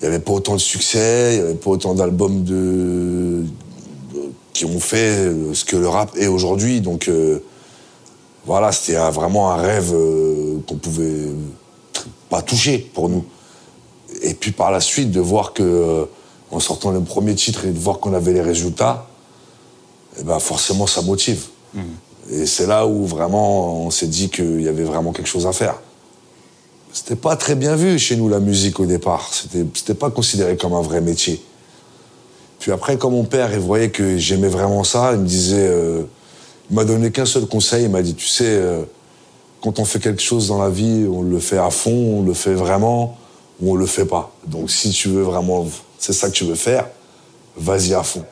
Il 0.00 0.08
n'y 0.08 0.08
avait 0.08 0.22
pas 0.22 0.32
autant 0.32 0.54
de 0.54 0.60
succès, 0.60 1.34
il 1.34 1.38
n'y 1.40 1.44
avait 1.44 1.54
pas 1.54 1.70
autant 1.70 1.94
d'albums 1.94 2.44
de... 2.44 3.44
qui 4.52 4.64
ont 4.64 4.80
fait 4.80 5.32
ce 5.54 5.64
que 5.64 5.76
le 5.76 5.88
rap 5.88 6.16
est 6.16 6.26
aujourd'hui. 6.26 6.80
Donc 6.80 7.08
euh, 7.08 7.38
voilà, 8.46 8.72
c'était 8.72 8.98
vraiment 9.10 9.52
un 9.52 9.56
rêve 9.56 9.94
qu'on 10.66 10.76
pouvait 10.76 11.28
pas 12.28 12.42
toucher 12.42 12.78
pour 12.78 13.08
nous. 13.08 13.24
Et 14.22 14.34
puis 14.34 14.52
par 14.52 14.70
la 14.70 14.80
suite, 14.80 15.10
de 15.10 15.20
voir 15.20 15.52
que 15.52 16.06
en 16.52 16.60
sortant 16.60 16.90
le 16.90 17.00
premier 17.00 17.34
titre 17.34 17.64
et 17.64 17.70
de 17.70 17.78
voir 17.78 17.98
qu'on 17.98 18.12
avait 18.12 18.32
les 18.32 18.42
résultats, 18.42 19.06
eh 20.20 20.22
ben 20.22 20.38
forcément 20.38 20.86
ça 20.86 21.02
motive. 21.02 21.46
Mm. 21.74 21.80
Et 22.30 22.46
c'est 22.46 22.66
là 22.66 22.86
où 22.86 23.06
vraiment 23.06 23.84
on 23.84 23.90
s'est 23.90 24.06
dit 24.06 24.28
qu'il 24.28 24.60
y 24.60 24.68
avait 24.68 24.84
vraiment 24.84 25.12
quelque 25.12 25.28
chose 25.28 25.46
à 25.46 25.52
faire. 25.52 25.80
C'était 26.92 27.16
pas 27.16 27.36
très 27.36 27.54
bien 27.54 27.74
vu 27.74 27.98
chez 27.98 28.16
nous 28.16 28.28
la 28.28 28.38
musique 28.38 28.78
au 28.78 28.86
départ. 28.86 29.30
C'était, 29.32 29.64
c'était 29.74 29.94
pas 29.94 30.10
considéré 30.10 30.56
comme 30.56 30.74
un 30.74 30.82
vrai 30.82 31.00
métier. 31.00 31.42
Puis 32.60 32.70
après, 32.70 32.98
quand 32.98 33.10
mon 33.10 33.24
père 33.24 33.52
il 33.52 33.58
voyait 33.58 33.90
que 33.90 34.18
j'aimais 34.18 34.48
vraiment 34.48 34.84
ça, 34.84 35.12
il 35.14 35.20
me 35.20 35.26
disait, 35.26 35.66
euh, 35.68 36.02
il 36.70 36.76
m'a 36.76 36.84
donné 36.84 37.10
qu'un 37.10 37.24
seul 37.24 37.46
conseil. 37.46 37.84
Il 37.84 37.90
m'a 37.90 38.02
dit, 38.02 38.14
tu 38.14 38.28
sais, 38.28 38.44
euh, 38.46 38.82
quand 39.62 39.78
on 39.78 39.84
fait 39.84 40.00
quelque 40.00 40.22
chose 40.22 40.48
dans 40.48 40.62
la 40.62 40.68
vie, 40.68 41.06
on 41.10 41.22
le 41.22 41.38
fait 41.38 41.58
à 41.58 41.70
fond, 41.70 42.18
on 42.18 42.22
le 42.22 42.34
fait 42.34 42.54
vraiment, 42.54 43.16
ou 43.60 43.72
on 43.72 43.74
le 43.74 43.86
fait 43.86 44.04
pas. 44.04 44.30
Donc 44.46 44.70
si 44.70 44.90
tu 44.90 45.08
veux 45.08 45.22
vraiment 45.22 45.66
c'est 46.02 46.12
ça 46.12 46.28
que 46.28 46.34
tu 46.34 46.44
veux 46.44 46.56
faire, 46.56 46.88
vas-y 47.56 47.94
à 47.94 48.02
fond. 48.02 48.24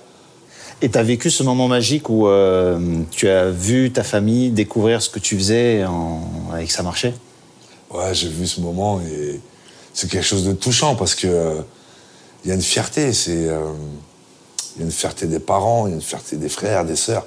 Et 0.82 0.90
tu 0.90 0.98
as 0.98 1.04
vécu 1.04 1.30
ce 1.30 1.44
moment 1.44 1.68
magique 1.68 2.10
où 2.10 2.26
euh, 2.26 2.98
tu 3.12 3.28
as 3.28 3.48
vu 3.48 3.92
ta 3.92 4.02
famille 4.02 4.50
découvrir 4.50 5.00
ce 5.00 5.08
que 5.08 5.20
tu 5.20 5.36
faisais 5.38 5.84
en... 5.84 6.20
et 6.58 6.64
que 6.66 6.72
ça 6.72 6.82
marchait? 6.82 7.14
Ouais, 7.94 8.12
j'ai 8.12 8.28
vu 8.28 8.48
ce 8.48 8.60
moment 8.60 9.00
et 9.00 9.40
c'est 9.94 10.10
quelque 10.10 10.24
chose 10.24 10.44
de 10.44 10.52
touchant 10.52 10.96
parce 10.96 11.14
que 11.14 11.58
il 12.44 12.48
y 12.48 12.50
a 12.50 12.54
une 12.56 12.62
fierté, 12.62 13.12
c'est 13.12 13.46
euh, 13.48 13.72
il 14.74 14.80
y 14.80 14.82
a 14.82 14.86
une 14.86 14.92
fierté 14.92 15.26
des 15.26 15.38
parents, 15.38 15.86
il 15.86 15.90
y 15.90 15.92
a 15.92 15.96
une 15.96 16.02
fierté 16.02 16.36
des 16.36 16.48
frères, 16.48 16.84
des 16.84 16.96
sœurs. 16.96 17.24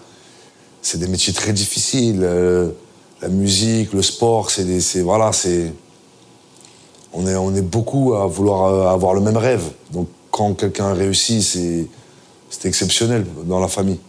c'est 0.81 0.97
des 0.97 1.07
métiers 1.07 1.31
très 1.31 1.53
difficiles. 1.53 2.19
Euh, 2.23 2.69
la 3.21 3.29
musique, 3.29 3.93
le 3.93 4.01
sport, 4.01 4.51
c'est 4.51 4.65
des, 4.65 5.01
voilà, 5.01 5.31
c'est 5.31 5.73
on 7.13 7.25
est 7.27 7.35
on 7.35 7.55
est 7.55 7.61
beaucoup 7.61 8.15
à 8.15 8.27
vouloir 8.27 8.91
avoir 8.91 9.13
le 9.13 9.21
même 9.21 9.37
rêve. 9.37 9.63
Donc 9.91 10.09
quand 10.33 10.53
quelqu'un 10.55 10.93
réussit, 10.93 11.41
c'est 11.43 11.85
c'est 12.49 12.67
exceptionnel 12.67 13.25
dans 13.45 13.59
la 13.59 13.67
famille. 13.67 13.99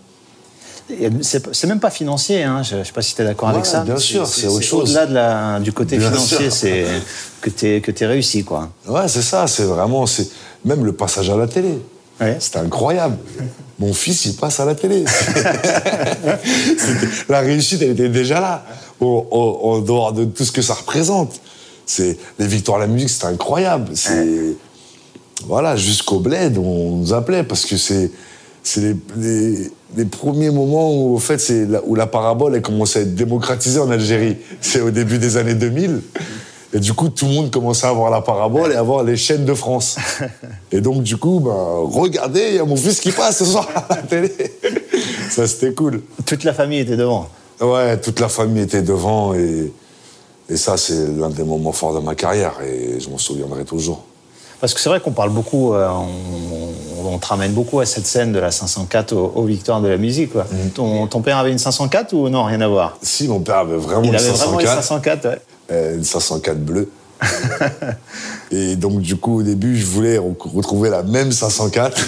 C'est 1.22 1.54
c'est 1.54 1.66
même 1.66 1.80
pas 1.80 1.90
financier, 1.90 2.42
hein. 2.42 2.62
je 2.62 2.76
ne 2.76 2.84
sais 2.84 2.92
pas 2.92 3.00
si 3.02 3.14
tu 3.14 3.22
es 3.22 3.24
d'accord 3.24 3.48
avec 3.50 3.64
Ouais, 3.64 3.68
ça. 3.70 3.84
bien 3.84 3.96
sûr, 3.98 4.26
c'est 4.26 4.46
autre 4.48 4.64
chose. 4.64 4.90
Au-delà 4.90 5.06
de 5.06 5.14
la- 5.14 5.60
du 5.60 5.72
côté 5.72 5.96
Bien 5.98 6.10
financier, 6.10 6.50
sûr. 6.50 6.52
c'est 6.52 6.84
que 7.42 7.50
tu 7.50 7.80
que 7.80 7.90
t'aies 7.90 8.06
réussi. 8.06 8.44
Quoi. 8.44 8.70
Ouais, 8.86 9.06
c'est 9.08 9.22
ça, 9.22 9.46
c'est 9.46 9.64
vraiment 9.64 10.06
c'est 10.06 10.28
même 10.64 10.84
le 10.84 10.92
passage 10.92 11.28
à 11.30 11.36
la 11.36 11.46
télé. 11.46 11.78
Ouais. 12.20 12.36
C'était 12.40 12.58
incroyable. 12.60 13.16
Mon 13.78 13.92
fils, 13.92 14.24
il 14.26 14.36
passe 14.36 14.60
à 14.60 14.64
la 14.64 14.74
télé. 14.74 15.04
La 17.28 17.40
réussite, 17.40 17.82
elle 17.82 17.90
était 17.90 18.08
déjà 18.08 18.40
là, 18.40 18.64
en 19.00 19.78
dehors 19.80 20.12
de 20.12 20.24
tout 20.24 20.44
ce 20.44 20.52
que 20.52 20.62
ça 20.62 20.74
représente. 20.74 21.32
C'est 21.86 22.16
les 22.38 22.46
victoires 22.46 22.78
à 22.78 22.82
la 22.82 22.86
musique, 22.86 23.10
c'était 23.10 23.26
incroyable. 23.26 23.90
C'est 23.94 24.54
voilà, 25.48 25.76
jusqu'au 25.76 26.18
bled, 26.20 26.58
on 26.58 26.96
nous 26.96 27.12
appelait 27.12 27.42
parce 27.44 27.64
que 27.66 27.76
c'est 27.76 28.10
c'est 28.62 28.80
les, 28.80 28.96
les- 29.16 29.70
les 29.96 30.04
premiers 30.06 30.50
moments 30.50 30.90
où, 30.92 31.14
au 31.14 31.18
fait, 31.18 31.38
c'est 31.38 31.66
là 31.66 31.80
où 31.86 31.94
la 31.94 32.06
parabole 32.08 32.56
elle 32.56 32.62
commençait 32.62 32.98
à 33.00 33.02
être 33.02 33.14
démocratisée 33.14 33.78
en 33.78 33.90
Algérie. 33.90 34.38
C'est 34.60 34.80
au 34.80 34.90
début 34.90 35.18
des 35.18 35.36
années 35.36 35.54
2000. 35.54 36.00
Et 36.72 36.80
du 36.80 36.92
coup, 36.94 37.08
tout 37.10 37.26
le 37.26 37.32
monde 37.32 37.50
commençait 37.52 37.86
à 37.86 37.92
voir 37.92 38.10
la 38.10 38.20
parabole 38.20 38.72
et 38.72 38.74
à 38.74 38.82
voir 38.82 39.04
les 39.04 39.16
chaînes 39.16 39.44
de 39.44 39.54
France. 39.54 39.96
Et 40.72 40.80
donc, 40.80 41.04
du 41.04 41.16
coup, 41.16 41.38
ben, 41.38 41.52
regardez, 41.84 42.42
il 42.48 42.54
y 42.56 42.58
a 42.58 42.64
mon 42.64 42.74
fils 42.74 42.98
qui 42.98 43.12
passe 43.12 43.38
ce 43.38 43.44
soir 43.44 43.68
à 43.88 43.94
la 43.96 44.02
télé. 44.02 44.32
Ça, 45.30 45.46
c'était 45.46 45.72
cool. 45.74 46.02
Toute 46.26 46.42
la 46.42 46.52
famille 46.52 46.80
était 46.80 46.96
devant. 46.96 47.28
Ouais, 47.60 47.96
toute 48.00 48.18
la 48.18 48.28
famille 48.28 48.62
était 48.64 48.82
devant 48.82 49.32
et, 49.34 49.72
et 50.50 50.56
ça, 50.56 50.76
c'est 50.76 51.06
l'un 51.16 51.30
des 51.30 51.44
moments 51.44 51.70
forts 51.70 51.94
de 51.94 52.00
ma 52.04 52.16
carrière 52.16 52.54
et 52.66 52.98
je 52.98 53.08
m'en 53.08 53.18
souviendrai 53.18 53.64
toujours. 53.64 54.02
Parce 54.64 54.72
que 54.72 54.80
c'est 54.80 54.88
vrai 54.88 54.98
qu'on 54.98 55.10
parle 55.12 55.28
beaucoup, 55.28 55.74
euh, 55.74 55.86
on, 55.90 57.06
on 57.12 57.18
te 57.18 57.26
ramène 57.26 57.52
beaucoup 57.52 57.80
à 57.80 57.84
cette 57.84 58.06
scène 58.06 58.32
de 58.32 58.38
la 58.38 58.50
504 58.50 59.12
aux, 59.12 59.30
aux 59.34 59.44
victoires 59.44 59.82
de 59.82 59.88
la 59.88 59.98
musique. 59.98 60.32
Quoi. 60.32 60.46
Mhm. 60.50 60.70
Ton, 60.70 61.06
ton 61.06 61.20
père 61.20 61.36
avait 61.36 61.52
une 61.52 61.58
504 61.58 62.14
ou 62.14 62.30
non, 62.30 62.44
rien 62.44 62.62
à 62.62 62.68
voir? 62.68 62.96
Si 63.02 63.28
mon 63.28 63.40
père 63.40 63.58
avait 63.58 63.76
vraiment 63.76 64.04
Il 64.04 64.08
une 64.08 64.14
avait 64.14 64.30
vraiment 64.30 64.58
une 64.58 64.66
504, 64.66 64.82
504, 64.82 65.24
ouais. 65.26 65.38
euh, 65.70 65.96
une 65.96 66.04
504 66.04 66.58
bleue. 66.64 66.88
et 68.50 68.76
donc, 68.76 69.00
du 69.02 69.16
coup, 69.16 69.40
au 69.40 69.42
début, 69.42 69.76
je 69.76 69.84
voulais 69.84 70.16
re- 70.16 70.34
retrouver 70.56 70.88
la 70.88 71.02
même 71.02 71.30
504. 71.30 72.00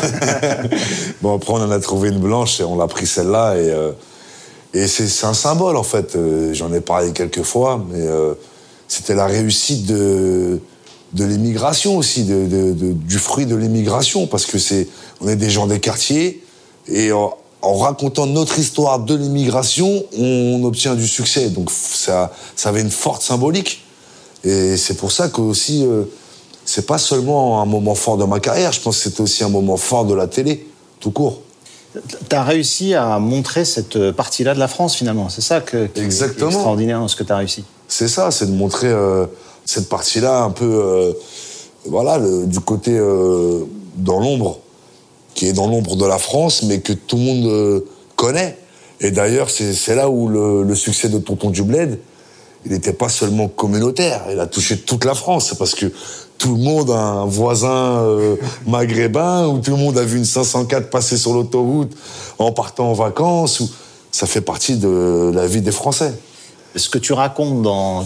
bon, 1.20 1.36
après, 1.36 1.52
on 1.52 1.56
en 1.62 1.70
a 1.70 1.78
trouvé 1.78 2.08
une 2.08 2.20
blanche 2.20 2.60
et 2.60 2.64
on 2.64 2.78
l'a 2.78 2.86
pris 2.86 3.06
celle-là. 3.06 3.56
Et, 3.56 3.70
euh, 3.70 3.92
et 4.72 4.86
c'est 4.86 5.26
un 5.26 5.34
symbole, 5.34 5.76
en 5.76 5.82
fait. 5.82 6.16
J'en 6.54 6.72
ai 6.72 6.80
parlé 6.80 7.12
quelques 7.12 7.42
fois, 7.42 7.84
mais 7.90 8.00
euh, 8.00 8.32
c'était 8.88 9.14
la 9.14 9.26
réussite 9.26 9.84
de, 9.84 10.58
de 11.12 11.24
l'immigration 11.24 11.96
aussi, 11.96 12.24
de, 12.24 12.46
de- 12.46 12.72
de- 12.72 12.92
du 12.92 13.18
fruit 13.18 13.46
de 13.46 13.54
l'immigration, 13.56 14.26
parce 14.26 14.46
que 14.46 14.58
c'est, 14.58 14.88
on 15.20 15.28
est 15.28 15.36
des 15.36 15.50
gens 15.50 15.66
des 15.66 15.80
quartiers, 15.80 16.42
et 16.88 17.12
en, 17.12 17.34
en 17.62 17.74
racontant 17.78 18.26
notre 18.26 18.58
histoire 18.58 18.98
de 19.00 19.14
l'immigration, 19.14 20.04
on 20.18 20.62
obtient 20.64 20.94
du 20.94 21.06
succès. 21.08 21.48
Donc 21.50 21.70
ça, 21.70 22.32
ça 22.54 22.68
avait 22.68 22.82
une 22.82 22.90
forte 22.90 23.22
symbolique. 23.22 23.82
Et 24.44 24.76
c'est 24.76 24.94
pour 24.96 25.10
ça 25.12 25.28
que 25.28 25.40
aussi, 25.40 25.84
euh, 25.84 26.04
c'est 26.64 26.86
pas 26.86 26.98
seulement 26.98 27.62
un 27.62 27.66
moment 27.66 27.94
fort 27.94 28.16
de 28.18 28.24
ma 28.24 28.38
carrière, 28.40 28.72
je 28.72 28.80
pense 28.80 28.98
que 28.98 29.04
c'était 29.04 29.20
aussi 29.22 29.42
un 29.44 29.48
moment 29.48 29.76
fort 29.76 30.04
de 30.04 30.14
la 30.14 30.26
télé, 30.26 30.66
tout 31.00 31.10
court. 31.10 31.40
Tu 32.28 32.36
as 32.36 32.44
réussi 32.44 32.94
à 32.94 33.18
montrer 33.18 33.64
cette 33.64 34.10
partie-là 34.12 34.54
de 34.54 34.58
la 34.58 34.68
France, 34.68 34.94
finalement. 34.94 35.28
C'est 35.30 35.40
ça 35.40 35.60
que, 35.60 35.86
qui 35.86 36.00
est 36.00 36.04
Exactement. 36.04 36.50
extraordinaire 36.50 36.98
dans 37.00 37.08
ce 37.08 37.16
que 37.16 37.24
tu 37.24 37.32
as 37.32 37.36
réussi. 37.38 37.64
C'est 37.88 38.08
ça, 38.08 38.30
c'est 38.30 38.46
de 38.46 38.52
montrer 38.52 38.88
euh, 38.88 39.24
cette 39.66 39.88
partie-là 39.88 40.44
un 40.44 40.50
peu, 40.50 40.64
euh, 40.64 41.12
voilà, 41.84 42.18
du 42.18 42.60
côté 42.60 42.92
euh, 42.96 43.64
dans 43.96 44.20
l'ombre, 44.20 44.60
qui 45.34 45.48
est 45.48 45.52
dans 45.52 45.66
l'ombre 45.66 45.96
de 45.96 46.06
la 46.06 46.18
France, 46.18 46.62
mais 46.62 46.80
que 46.80 46.92
tout 46.94 47.16
le 47.16 47.22
monde 47.22 47.46
euh, 47.46 47.80
connaît. 48.14 48.56
Et 49.00 49.10
d'ailleurs, 49.10 49.50
c'est 49.50 49.94
là 49.94 50.08
où 50.08 50.28
le, 50.28 50.74
succès 50.74 51.10
de 51.10 51.18
Tonton 51.18 51.50
du 51.50 51.62
Bled, 51.62 51.98
il 52.64 52.72
n'était 52.72 52.94
pas 52.94 53.10
seulement 53.10 53.46
communautaire, 53.48 54.24
il 54.32 54.40
a 54.40 54.46
touché 54.46 54.78
toute 54.78 55.04
la 55.04 55.14
France, 55.14 55.54
parce 55.58 55.74
que 55.74 55.92
tout 56.38 56.54
le 56.56 56.62
monde 56.62 56.90
a 56.90 56.98
un 56.98 57.26
voisin 57.26 58.02
maghrébin, 58.66 59.48
ou 59.48 59.58
tout 59.58 59.72
le 59.72 59.76
monde 59.76 59.98
a 59.98 60.02
vu 60.02 60.16
une 60.16 60.24
504 60.24 60.88
passer 60.88 61.18
sur 61.18 61.34
l'autoroute 61.34 61.92
en 62.38 62.52
partant 62.52 62.90
en 62.90 62.94
vacances, 62.94 63.60
ou 63.60 63.68
ça 64.10 64.26
fait 64.26 64.40
partie 64.40 64.76
de 64.76 65.30
la 65.34 65.46
vie 65.46 65.60
des 65.60 65.72
Français. 65.72 66.14
Ce 66.76 66.88
que 66.88 66.98
tu 66.98 67.12
racontes 67.12 67.62
dans 67.62 68.04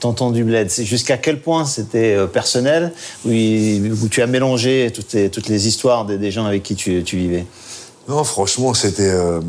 Tonton 0.00 0.30
du 0.30 0.44
Bled, 0.44 0.70
c'est 0.70 0.84
jusqu'à 0.84 1.16
quel 1.16 1.40
point 1.40 1.64
c'était 1.64 2.14
euh, 2.14 2.26
personnel, 2.26 2.92
où, 3.26 3.30
il- 3.30 3.92
où 3.92 4.08
tu 4.08 4.22
as 4.22 4.26
mélangé 4.26 4.90
toutes 4.94 5.12
les, 5.12 5.28
toutes 5.28 5.48
les 5.48 5.66
histoires 5.66 6.04
des, 6.04 6.18
des 6.18 6.30
gens 6.30 6.44
avec 6.46 6.62
qui 6.62 6.74
tu, 6.74 7.02
tu 7.02 7.16
vivais? 7.16 7.46
Non, 8.08 8.22
franchement, 8.24 8.74
c'était. 8.74 9.10
euh, 9.10 9.40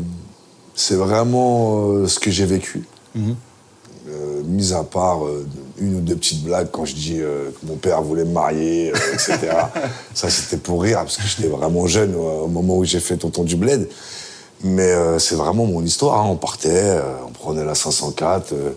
c'est 0.74 0.96
vraiment 0.96 1.88
euh, 1.92 2.08
ce 2.08 2.18
que 2.18 2.30
j'ai 2.32 2.46
vécu. 2.46 2.82
Euh, 3.16 4.42
mis 4.44 4.72
à 4.74 4.82
part 4.84 5.24
euh, 5.24 5.46
une 5.78 5.94
ou 5.96 6.00
deux 6.00 6.16
petites 6.16 6.42
blagues 6.42 6.68
quand 6.70 6.84
je 6.84 6.94
dis 6.94 7.20
euh, 7.20 7.50
que 7.50 7.66
mon 7.66 7.76
père 7.76 8.02
voulait 8.02 8.24
me 8.24 8.32
marier, 8.32 8.88
etc. 9.12 9.38
Ça, 10.14 10.28
c'était 10.30 10.56
pour 10.58 10.82
rire, 10.82 10.98
parce 10.98 11.16
que 11.16 11.22
j'étais 11.26 11.48
vraiment 11.48 11.86
jeune 11.86 12.14
au 12.14 12.48
moment 12.48 12.76
où 12.78 12.84
j'ai 12.84 13.00
fait 13.00 13.16
Tonton 13.16 13.44
du 13.44 13.56
Bled. 13.56 13.88
Mais 14.62 14.90
euh, 14.90 15.18
c'est 15.18 15.34
vraiment 15.34 15.66
mon 15.66 15.82
histoire. 15.82 16.20
hein. 16.20 16.28
On 16.30 16.36
partait, 16.36 16.70
euh, 16.72 17.02
on 17.26 17.30
prenait 17.32 17.64
la 17.64 17.74
504, 17.74 18.52
euh, 18.52 18.70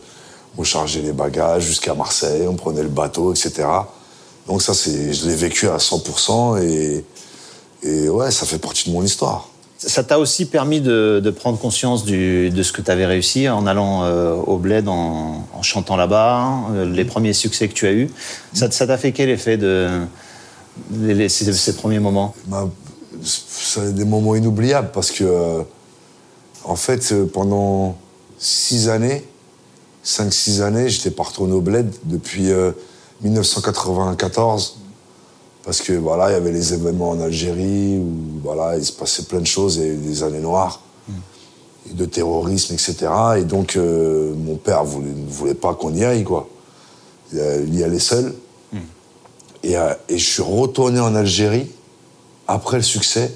on 0.57 0.63
chargeait 0.63 1.01
les 1.01 1.13
bagages 1.13 1.63
jusqu'à 1.63 1.93
Marseille, 1.93 2.45
on 2.47 2.55
prenait 2.55 2.81
le 2.83 2.89
bateau, 2.89 3.31
etc. 3.33 3.67
Donc 4.47 4.61
ça, 4.61 4.73
c'est, 4.73 5.13
je 5.13 5.27
l'ai 5.27 5.35
vécu 5.35 5.67
à 5.69 5.77
100% 5.77 6.61
et, 6.63 7.05
et 7.83 8.09
ouais, 8.09 8.31
ça 8.31 8.45
fait 8.45 8.57
partie 8.57 8.89
de 8.89 8.93
mon 8.95 9.03
histoire. 9.03 9.49
Ça 9.77 10.03
t'a 10.03 10.17
aussi 10.17 10.45
permis 10.45 10.81
de, 10.81 11.21
de 11.23 11.29
prendre 11.29 11.59
conscience 11.59 12.03
du- 12.03 12.49
de 12.49 12.63
ce 12.63 12.71
que 12.71 12.81
tu 12.81 12.89
avais 12.89 13.05
réussi 13.05 13.47
en 13.47 13.67
allant 13.67 14.03
euh, 14.05 14.33
au 14.33 14.57
Bled, 14.57 14.87
en, 14.89 15.45
en 15.53 15.61
chantant 15.61 15.95
là-bas, 15.95 16.49
les 16.85 17.05
premiers 17.05 17.33
succès 17.33 17.67
que 17.67 17.73
tu 17.73 17.85
as 17.85 17.91
eus. 17.91 18.09
Ça 18.53 18.71
ça 18.71 18.87
t'a 18.87 18.97
fait 18.97 19.11
quel 19.11 19.29
effet 19.29 19.55
de 19.57 20.01
ces 21.27 21.75
premiers 21.75 21.99
moments? 21.99 22.33
Bah, 22.47 22.67
c'est 23.23 23.93
des 23.93 24.05
moments 24.05 24.35
inoubliables 24.35 24.91
parce 24.93 25.11
que, 25.11 25.23
euh, 25.23 25.61
en 26.63 26.75
fait, 26.75 27.11
euh, 27.11 27.25
pendant 27.25 27.97
six 28.37 28.89
années, 28.89 29.25
cinq, 30.03 30.33
six 30.33 30.61
années, 30.61 30.89
j'étais 30.89 31.11
pas 31.11 31.23
retourné 31.23 31.53
au 31.53 31.61
bled 31.61 31.93
depuis 32.03 32.51
euh, 32.51 32.71
1994. 33.21 34.77
Parce 35.63 35.81
que 35.81 35.93
voilà, 35.93 36.29
il 36.29 36.33
y 36.33 36.35
avait 36.35 36.53
les 36.53 36.73
événements 36.73 37.09
en 37.09 37.19
Algérie 37.19 37.97
où 37.97 38.39
voilà, 38.41 38.77
il 38.77 38.85
se 38.85 38.93
passait 38.93 39.23
plein 39.23 39.41
de 39.41 39.47
choses 39.47 39.79
et 39.79 39.95
des 39.95 40.23
années 40.23 40.39
noires, 40.39 40.81
et 41.89 41.93
de 41.93 42.05
terrorisme, 42.05 42.73
etc. 42.73 43.07
Et 43.37 43.43
donc, 43.43 43.75
euh, 43.75 44.33
mon 44.33 44.55
père 44.55 44.85
voulait, 44.85 45.09
ne 45.09 45.29
voulait 45.29 45.55
pas 45.55 45.73
qu'on 45.73 45.93
y 45.93 46.05
aille, 46.05 46.23
quoi. 46.23 46.47
Il, 47.33 47.39
euh, 47.39 47.65
y 47.65 47.83
allait 47.83 47.99
seul. 47.99 48.33
Et, 49.63 49.77
euh, 49.77 49.93
et 50.07 50.17
je 50.17 50.25
suis 50.25 50.43
retourné 50.43 51.01
en 51.01 51.15
Algérie 51.15 51.69
après 52.47 52.77
le 52.77 52.83
succès. 52.83 53.33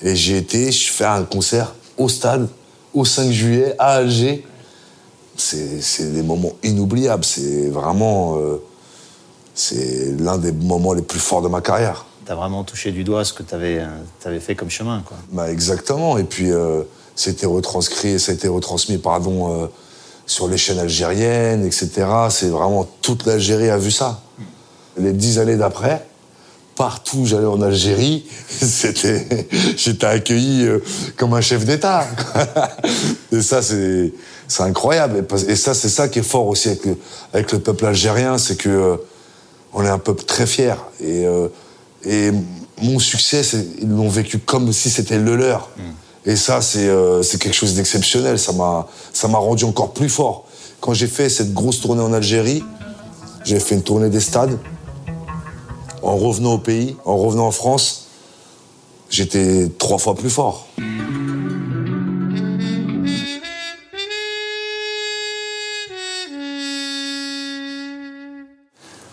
Et 0.00 0.16
j'ai 0.16 0.36
été 0.38 0.72
je 0.72 0.90
fais 0.90 1.04
un 1.04 1.24
concert 1.24 1.74
au 1.96 2.08
stade, 2.08 2.48
au 2.94 3.04
5 3.04 3.30
juillet, 3.30 3.74
à 3.78 3.96
Alger. 3.96 4.44
C'est 5.36 6.12
des 6.12 6.22
moments 6.22 6.52
inoubliables. 6.62 7.24
C'est 7.24 7.68
vraiment. 7.68 8.36
euh, 8.38 8.62
c'est 9.54 10.14
l'un 10.18 10.38
des 10.38 10.52
moments 10.52 10.92
les 10.92 11.02
plus 11.02 11.20
forts 11.20 11.42
de 11.42 11.48
ma 11.48 11.60
carrière. 11.60 12.06
Tu 12.24 12.32
as 12.32 12.34
vraiment 12.34 12.64
touché 12.64 12.90
du 12.90 13.04
doigt 13.04 13.24
ce 13.24 13.32
que 13.32 13.42
tu 13.42 13.54
avais, 13.54 13.82
fait 14.40 14.54
comme 14.54 14.70
chemin. 14.70 15.02
Quoi. 15.04 15.16
Bah, 15.30 15.50
exactement. 15.50 16.16
Et 16.18 16.24
puis, 16.24 16.50
euh, 16.50 16.82
c'était 17.16 17.46
retranscrit, 17.46 18.18
ça 18.18 18.32
a 18.32 18.34
été 18.34 18.48
retransmis, 18.48 18.98
pardon, 18.98 19.62
euh, 19.62 19.66
sur 20.26 20.48
les 20.48 20.56
chaînes 20.56 20.78
algériennes, 20.78 21.66
etc. 21.66 21.90
C'est 22.30 22.48
vraiment 22.48 22.88
toute 23.02 23.26
l'Algérie 23.26 23.70
a 23.70 23.76
vu 23.76 23.90
ça. 23.90 24.22
Les 24.96 25.12
dix 25.12 25.38
années 25.38 25.56
d'après, 25.56 26.06
partout 26.76 27.18
où 27.18 27.26
j'allais 27.26 27.46
en 27.46 27.60
Algérie, 27.62 28.24
c'était, 28.48 29.48
j'étais 29.76 30.06
accueilli 30.06 30.66
euh, 30.66 30.78
comme 31.16 31.34
un 31.34 31.40
chef 31.40 31.64
d'État. 31.64 32.06
et 33.32 33.42
ça, 33.42 33.62
c'est, 33.62 34.12
c'est 34.48 34.62
incroyable. 34.62 35.24
Et, 35.48 35.56
ça, 35.56 35.74
c'est 35.74 35.88
ça 35.88 36.08
qui 36.08 36.20
est 36.20 36.24
fort 36.24 36.46
aussi 36.46 36.68
avec 36.68 36.84
le, 36.84 36.96
avec 37.32 37.52
le 37.52 37.58
peuple 37.58 37.86
algérien, 37.86 38.38
c'est 38.38 38.56
que 38.56 38.68
euh, 38.68 38.96
on 39.72 39.84
est 39.84 39.88
un 39.88 39.98
peuple 39.98 40.24
très 40.24 40.46
fier. 40.46 40.76
Et, 41.00 41.26
euh, 41.26 41.48
et 42.04 42.30
mon 42.80 42.98
succès, 42.98 43.42
ils 43.80 43.88
l'ont 43.88 44.08
vécu 44.08 44.38
comme 44.38 44.72
si 44.72 44.90
c'était 44.90 45.18
le 45.18 45.36
leur. 45.36 45.70
Et 46.24 46.36
ça, 46.36 46.60
c'est 46.60 46.88
euh, 46.88 47.22
c'est 47.22 47.40
quelque 47.40 47.54
chose 47.54 47.74
d'exceptionnel. 47.74 48.38
Ça 48.38 48.52
m'a 48.52 48.86
ça 49.12 49.28
m'a 49.28 49.38
rendu 49.38 49.64
encore 49.64 49.92
plus 49.92 50.08
fort. 50.08 50.46
Quand 50.80 50.94
j'ai 50.94 51.06
fait 51.06 51.28
cette 51.28 51.52
grosse 51.52 51.80
tournée 51.80 52.02
en 52.02 52.12
Algérie, 52.12 52.62
j'ai 53.44 53.60
fait 53.60 53.74
une 53.74 53.82
tournée 53.82 54.08
des 54.08 54.20
stades 54.20 54.58
en 56.02 56.16
revenant 56.16 56.54
au 56.54 56.58
pays, 56.58 56.96
en 57.04 57.16
revenant 57.16 57.46
en 57.46 57.50
France, 57.50 58.08
j'étais 59.10 59.68
trois 59.78 59.98
fois 59.98 60.14
plus 60.14 60.30
fort. 60.30 60.66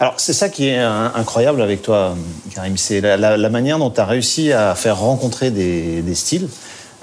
Alors, 0.01 0.13
c'est 0.17 0.31
ça 0.31 0.47
qui 0.47 0.69
est 0.69 0.77
incroyable 0.77 1.61
avec 1.61 1.81
toi, 1.81 2.15
Karim. 2.55 2.77
C'est 2.77 3.01
la, 3.01 3.49
manière 3.49 3.79
dont 3.79 3.89
tu 3.89 3.99
as 3.99 4.05
réussi 4.05 4.53
à 4.53 4.73
faire 4.75 4.99
rencontrer 4.99 5.51
des 5.51 6.15
styles. 6.15 6.47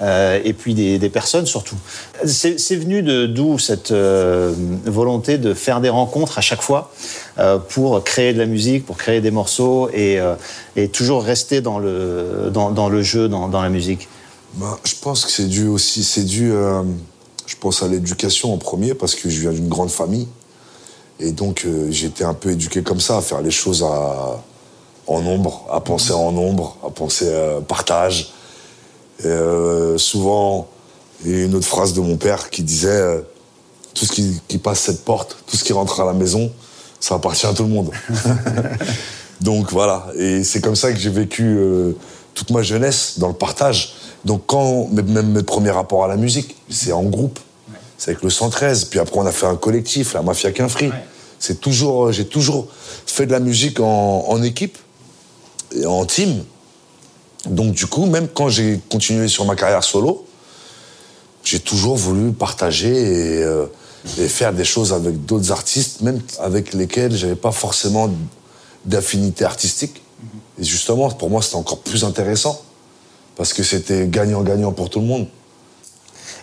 Euh, 0.01 0.39
et 0.43 0.53
puis 0.53 0.75
des, 0.75 1.09
personnes 1.09 1.47
surtout. 1.47 1.77
C'est 2.25 2.75
venu 2.75 3.01
d'où 3.27 3.57
cette 3.57 3.91
euh, 3.91 4.53
volonté 4.85 5.37
de 5.37 5.53
faire 5.53 5.81
des 5.81 5.89
rencontres 5.89 6.37
à 6.37 6.41
chaque 6.41 6.61
fois 6.61 6.91
euh, 7.39 7.57
pour 7.57 8.03
créer 8.03 8.33
de 8.33 8.37
la 8.37 8.45
musique, 8.45 8.85
pour 8.85 8.97
créer 8.97 9.21
des 9.21 9.31
morceaux 9.31 9.89
et, 9.93 10.19
toujours 10.93 11.23
rester 11.23 11.61
dans 11.61 11.79
le, 11.79 12.51
dans, 12.51 12.89
le 12.89 13.01
jeu, 13.01 13.27
dans, 13.27 13.61
la 13.61 13.69
musique 13.69 14.07
bah, 14.55 14.77
Je 14.83 14.93
pense 15.01 15.25
que 15.25 15.31
c'est 15.31 15.47
dû 15.47 15.67
aussi, 15.67 16.03
c'est 16.03 16.23
dû, 16.23 16.51
je 17.45 17.55
pense 17.59 17.81
à 17.81 17.87
l'éducation 17.87 18.53
en 18.53 18.57
premier 18.57 18.93
parce 18.93 19.15
que 19.15 19.29
je 19.29 19.41
viens 19.41 19.51
d'une 19.51 19.69
grande 19.69 19.89
famille. 19.89 20.27
Et 21.19 21.31
donc, 21.31 21.65
été 21.89 22.23
un 22.23 22.35
peu 22.35 22.51
éduqué 22.51 22.83
comme 22.83 22.99
ça, 22.99 23.17
à 23.17 23.21
faire 23.21 23.41
les 23.41 23.49
choses 23.49 23.83
en 23.83 25.21
nombre, 25.21 25.65
à 25.71 25.79
penser 25.79 26.13
en 26.13 26.31
nombre, 26.31 26.77
à 26.85 26.91
penser 26.91 27.31
partage. 27.67 28.33
Et, 29.19 29.27
euh, 29.27 29.97
souvent, 29.97 30.67
il 31.25 31.31
y 31.31 31.41
a 31.41 31.45
une 31.45 31.55
autre 31.55 31.67
phrase 31.67 31.93
de 31.93 32.01
mon 32.01 32.17
père 32.17 32.49
qui 32.49 32.63
disait 32.63 33.23
Tout 33.93 34.05
ce 34.05 34.11
qui, 34.11 34.41
qui, 34.47 34.57
passe 34.57 34.79
cette 34.79 35.03
porte, 35.03 35.37
tout 35.47 35.57
ce 35.57 35.63
qui 35.63 35.73
rentre 35.73 35.99
à 35.99 36.05
la 36.05 36.13
maison, 36.13 36.51
ça 36.99 37.15
appartient 37.15 37.45
à 37.45 37.53
tout 37.53 37.63
le 37.63 37.69
monde. 37.69 37.91
donc 39.41 39.71
voilà, 39.71 40.07
et 40.15 40.43
c'est 40.43 40.61
comme 40.61 40.75
ça 40.75 40.91
que 40.91 40.99
j'ai 40.99 41.09
vécu 41.09 41.57
toute 42.37 42.51
ma 42.51 42.61
jeunesse, 42.61 43.15
dans 43.17 43.29
le 43.29 43.33
partage. 43.33 43.95
Donc, 44.23 44.43
quand, 44.45 44.87
même 44.91 45.31
mes 45.31 45.43
premiers 45.43 45.71
rapports 45.71 46.05
à 46.05 46.07
la 46.07 46.17
musique, 46.17 46.55
c'est 46.69 46.91
en 46.91 47.03
groupe. 47.03 47.39
C'est 47.97 48.11
avec 48.11 48.23
le 48.23 48.29
113. 48.29 48.85
Puis 48.85 48.99
après, 48.99 49.17
on 49.17 49.25
a 49.25 49.31
fait 49.31 49.47
un 49.47 49.55
collectif, 49.55 50.13
la 50.13 50.21
Mafia 50.21 50.51
Quinfri. 50.51 50.91
C'est 51.39 51.59
toujours, 51.59 52.11
j'ai 52.11 52.25
toujours 52.25 52.67
fait 53.05 53.25
de 53.25 53.31
la 53.31 53.39
musique 53.39 53.79
en, 53.79 54.41
équipe 54.43 54.77
et 55.75 55.85
en 55.85 56.05
team. 56.05 56.43
Donc 57.45 57.73
du 57.73 57.87
coup, 57.87 58.05
même 58.05 58.27
quand 58.27 58.49
j'ai 58.49 58.79
continué 58.89 59.27
sur 59.27 59.45
ma 59.45 59.55
carrière 59.55 59.83
solo, 59.83 60.25
j'ai 61.43 61.59
toujours 61.59 61.95
voulu 61.95 62.31
partager 62.33 62.89
et, 62.89 63.43
euh, 63.43 63.67
faire 64.27 64.53
des 64.53 64.65
choses 64.65 64.93
avec 64.93 65.25
d'autres 65.25 65.51
artistes, 65.51 66.01
même 66.01 66.21
avec 66.39 66.73
lesquels 66.73 67.15
j'avais 67.15 67.35
pas 67.35 67.51
forcément 67.51 68.09
d'affinité 68.85 69.45
artistique. 69.45 70.01
Et 70.59 70.63
justement, 70.63 71.09
pour 71.09 71.29
moi, 71.29 71.41
c'était 71.41 71.55
encore 71.55 71.79
plus 71.79 72.03
intéressant 72.03 72.61
parce 73.35 73.53
que 73.53 73.63
c'était 73.63 74.07
gagnant-gagnant 74.07 74.71
pour 74.71 74.89
tout 74.89 74.99
le 74.99 75.05
monde. 75.05 75.27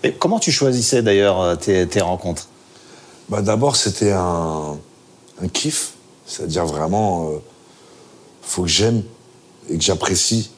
Et 0.03 0.13
comment 0.13 0.39
tu 0.39 0.53
choisissais 0.53 1.03
d'ailleurs 1.03 1.41
euh, 1.41 1.57
tes, 1.57 2.01
rencontres? 2.01 2.49
Bah, 3.29 3.43
D'abord, 3.43 3.77
c'était 3.77 4.13
un, 4.13 4.77
kiff. 5.53 5.93
C'est-à-dire 6.27 6.67
vraiment, 6.67 7.31
il 7.31 7.35
euh, 7.35 7.39
faut 8.43 8.63
que 8.63 8.69
j'aime 8.69 9.03
et 9.71 9.77
que 9.77 9.83
j'apprécie 9.83 10.51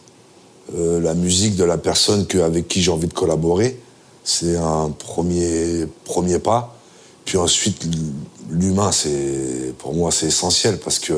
euh, 0.75 1.01
la 1.01 1.15
musique 1.15 1.57
de 1.57 1.65
la 1.65 1.79
personne 1.79 2.27
avec 2.43 2.69
qui 2.69 2.83
j'ai 2.83 2.91
envie 2.91 3.07
de 3.07 3.13
collaborer. 3.13 3.81
C'est 4.25 4.57
un 4.57 4.91
premier, 4.91 5.87
pas. 6.43 6.77
Puis 7.25 7.39
ensuite, 7.39 7.87
l'humain, 8.51 8.91
c'est 8.93 9.73
pour 9.79 9.95
moi, 9.95 10.11
c'est 10.11 10.27
essentiel 10.27 10.79
parce 10.79 10.99
que 10.99 11.13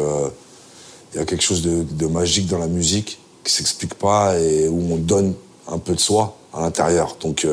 il 1.14 1.18
y 1.18 1.20
a 1.20 1.24
quelque 1.24 1.42
chose 1.42 1.62
de, 1.62 2.06
magique 2.06 2.48
dans 2.48 2.58
la 2.58 2.66
musique 2.66 3.18
qui 3.42 3.52
s'explique 3.52 3.94
pas 3.94 4.38
et 4.38 4.68
où 4.68 4.92
on 4.92 4.96
donne 4.96 5.34
un 5.66 5.78
peu 5.78 5.94
de 5.94 6.00
soi 6.00 6.36
à 6.52 6.60
l'intérieur. 6.60 7.16
Donc, 7.20 7.46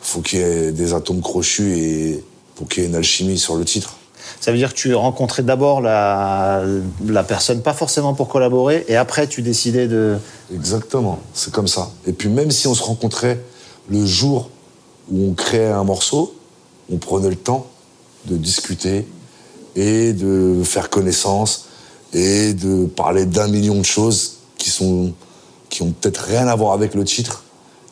faut 0.00 0.20
qu'il 0.20 0.38
y 0.38 0.42
ait 0.42 0.72
des 0.72 0.94
atomes 0.94 1.20
crochus 1.20 1.72
et 1.76 2.24
pour 2.54 2.68
qu'il 2.68 2.84
y 2.84 2.86
ait 2.86 2.88
une 2.88 2.94
alchimie 2.94 3.38
sur 3.38 3.56
le 3.56 3.64
titre. 3.64 3.96
Ça 4.40 4.52
veut 4.52 4.58
dire 4.58 4.72
que 4.72 4.78
tu 4.78 4.94
rencontrais 4.94 5.42
d'abord 5.42 5.80
la, 5.80 6.62
la 7.06 7.22
personne, 7.24 7.62
pas 7.62 7.74
forcément 7.74 8.14
pour 8.14 8.28
collaborer, 8.28 8.84
et 8.88 8.96
après 8.96 9.26
tu 9.26 9.42
décidais 9.42 9.88
de... 9.88 10.18
Exactement, 10.54 11.18
c'est 11.34 11.52
comme 11.52 11.68
ça. 11.68 11.90
Et 12.06 12.12
puis 12.12 12.28
même 12.28 12.50
si 12.50 12.66
on 12.66 12.74
se 12.74 12.82
rencontrait 12.82 13.40
le 13.88 14.04
jour 14.04 14.50
où 15.10 15.30
on 15.30 15.34
créait 15.34 15.70
un 15.70 15.84
morceau, 15.84 16.34
on 16.92 16.96
prenait 16.96 17.30
le 17.30 17.36
temps 17.36 17.66
de 18.26 18.36
discuter 18.36 19.06
et 19.76 20.12
de 20.12 20.62
faire 20.64 20.90
connaissance 20.90 21.66
et 22.12 22.52
de 22.54 22.86
parler 22.86 23.26
d'un 23.26 23.48
million 23.48 23.78
de 23.78 23.84
choses 23.84 24.38
qui 24.58 24.70
sont 24.70 25.12
qui 25.68 25.82
ont 25.82 25.92
peut-être 25.92 26.24
rien 26.24 26.48
à 26.48 26.56
voir 26.56 26.72
avec 26.72 26.94
le 26.94 27.04
titre, 27.04 27.44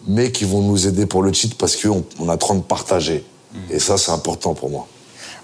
mais 0.07 0.33
qui 0.33 0.45
vont 0.45 0.63
nous 0.63 0.89
aider 0.89 1.07
pour 1.07 1.23
le 1.23 1.31
titre 1.31 1.57
parce 1.57 1.77
qu'on 1.77 2.05
on 2.19 2.29
a 2.29 2.37
trop 2.37 2.55
de 2.55 2.61
partager. 2.61 3.25
Mm. 3.55 3.59
Et 3.71 3.79
ça, 3.79 3.97
c'est 3.97 4.11
important 4.11 4.53
pour 4.53 4.69
moi. 4.69 4.89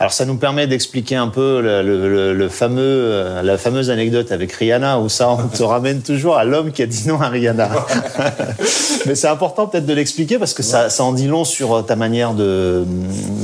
Alors 0.00 0.12
ça 0.12 0.24
nous 0.24 0.37
permet 0.37 0.66
d'expliquer 0.66 1.16
un 1.16 1.28
peu 1.28 1.61
le, 1.62 2.48
fameux, 2.48 2.80
euh, 2.83 3.42
la 3.42 3.59
fameuse 3.59 3.90
anecdote 3.90 4.33
avec 4.33 4.52
Rihanna, 4.52 4.98
où 4.98 5.09
ça, 5.09 5.30
on 5.30 5.48
te 5.48 5.62
ramène 5.64 6.02
toujours 6.02 6.37
à 6.37 6.44
l'homme 6.44 6.72
qui 6.72 6.83
a 6.83 6.87
dit 6.87 7.07
non 7.07 7.20
à 7.20 7.28
Rihanna. 7.28 7.70
Mais 9.07 9.14
c'est 9.14 9.28
important 9.28 9.66
peut-être 9.66 9.87
de 9.87 9.92
l'expliquer 9.92 10.38
parce 10.38 10.54
que 10.54 10.62
ça, 10.62 10.90
ça, 10.90 11.04
en 11.04 11.12
dit 11.12 11.26
long 11.26 11.44
sur 11.44 11.74
euh, 11.74 11.83
ta 11.83 11.96
manière 11.96 12.35
de, 12.35 12.85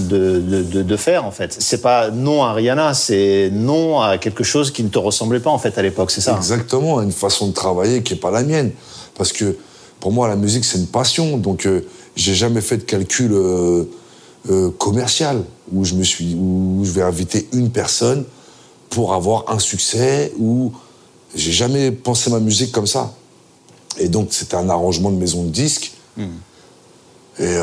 de, 0.08 0.40
de, 0.40 0.82
de 0.82 0.96
faire, 0.96 1.24
en 1.24 1.30
fait. 1.30 1.56
C'est 1.58 1.82
pas 1.82 2.10
non 2.10 2.42
à 2.42 2.52
Rihanna, 2.52 2.94
c'est 2.94 3.50
non 3.52 4.00
à 4.00 4.18
quelque 4.18 4.44
chose 4.44 4.70
qui 4.70 4.82
ne 4.82 4.88
te 4.88 4.98
ressemblait 4.98 5.40
pas, 5.40 5.50
en 5.50 5.58
fait, 5.58 5.78
à 5.78 5.82
l'époque, 5.82 6.10
c'est 6.10 6.20
ça 6.20 6.36
Exactement, 6.36 7.00
une 7.00 7.12
façon 7.12 7.48
de 7.48 7.52
travailler 7.52 8.02
qui 8.02 8.14
n'est 8.14 8.20
pas 8.20 8.30
la 8.30 8.42
mienne. 8.42 8.72
Parce 9.16 9.32
que 9.32 9.56
pour 10.00 10.12
moi, 10.12 10.28
la 10.28 10.36
musique, 10.36 10.64
c'est 10.64 10.78
une 10.78 10.86
passion. 10.86 11.36
Donc, 11.36 11.66
euh, 11.66 11.86
j'ai 12.16 12.34
jamais 12.34 12.62
fait 12.62 12.78
de 12.78 12.82
calcul 12.82 13.32
euh, 13.32 13.84
euh, 14.48 14.70
commercial 14.70 15.44
où 15.72 15.84
je 15.84 15.94
me 15.94 16.02
suis, 16.02 16.34
où 16.34 16.80
je 16.84 16.90
vais 16.92 17.02
inviter 17.02 17.48
une 17.52 17.70
personne 17.70 18.24
pour 18.88 19.14
avoir 19.14 19.44
un 19.48 19.58
succès. 19.58 20.32
Ou 20.38 20.72
j'ai 21.34 21.52
jamais 21.52 21.90
pensé 21.90 22.30
ma 22.30 22.40
musique 22.40 22.72
comme 22.72 22.86
ça. 22.86 23.12
Et 23.98 24.08
donc, 24.08 24.28
c'était 24.30 24.56
un 24.56 24.68
arrangement 24.68 25.10
de 25.10 25.16
maison 25.16 25.44
de 25.44 25.50
disques. 25.50 25.92
Hmm. 26.16 26.26
Et 27.38 27.56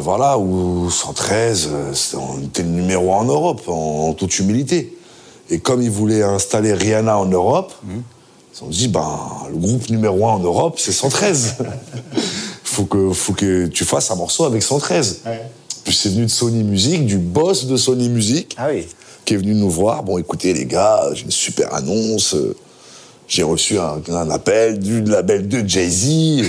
voilà, 0.00 0.38
où 0.38 0.88
113, 0.88 1.68
c'était 1.92 2.62
le 2.62 2.70
numéro 2.70 3.12
un 3.12 3.18
en 3.18 3.24
Europe, 3.24 3.62
en, 3.66 4.14
toute 4.14 4.38
humilité. 4.38 4.96
Et 5.50 5.58
comme 5.58 5.82
ils 5.82 5.90
voulaient 5.90 6.22
installer 6.22 6.72
Rihanna 6.72 7.18
en 7.18 7.26
Europe, 7.26 7.74
hmm. 7.84 8.00
On 8.62 8.68
dit, 8.68 8.88
ben, 8.88 9.18
le 9.50 9.56
groupe 9.56 9.88
numéro 9.88 10.26
un 10.28 10.32
en 10.32 10.38
Europe, 10.38 10.78
c'est 10.78 10.92
113. 10.92 11.56
faut 12.64 12.84
que, 12.84 13.12
faut 13.12 13.32
que 13.32 13.66
tu 13.66 13.84
fasses 13.84 14.10
un 14.10 14.16
morceau 14.16 14.44
avec 14.44 14.62
113. 14.62 15.20
Puis 15.22 15.32
c'est 15.92 16.10
venu 16.10 16.24
de 16.24 16.30
Sony 16.30 16.62
Music, 16.62 17.06
du 17.06 17.18
boss 17.18 17.66
de 17.66 17.76
Sony 17.76 18.08
Music, 18.08 18.54
ah 18.58 18.68
qui 19.24 19.34
est 19.34 19.36
venu 19.36 19.54
nous 19.54 19.70
voir. 19.70 20.02
Bon, 20.02 20.18
écoutez, 20.18 20.52
les 20.52 20.66
gars, 20.66 21.10
j'ai 21.12 21.24
une 21.24 21.30
super 21.30 21.74
annonce. 21.74 22.36
J'ai 23.28 23.44
reçu 23.44 23.78
un, 23.78 24.30
appel 24.30 24.78
du 24.78 25.02
label 25.02 25.46
de 25.46 25.66
Jay-Z. 25.66 26.48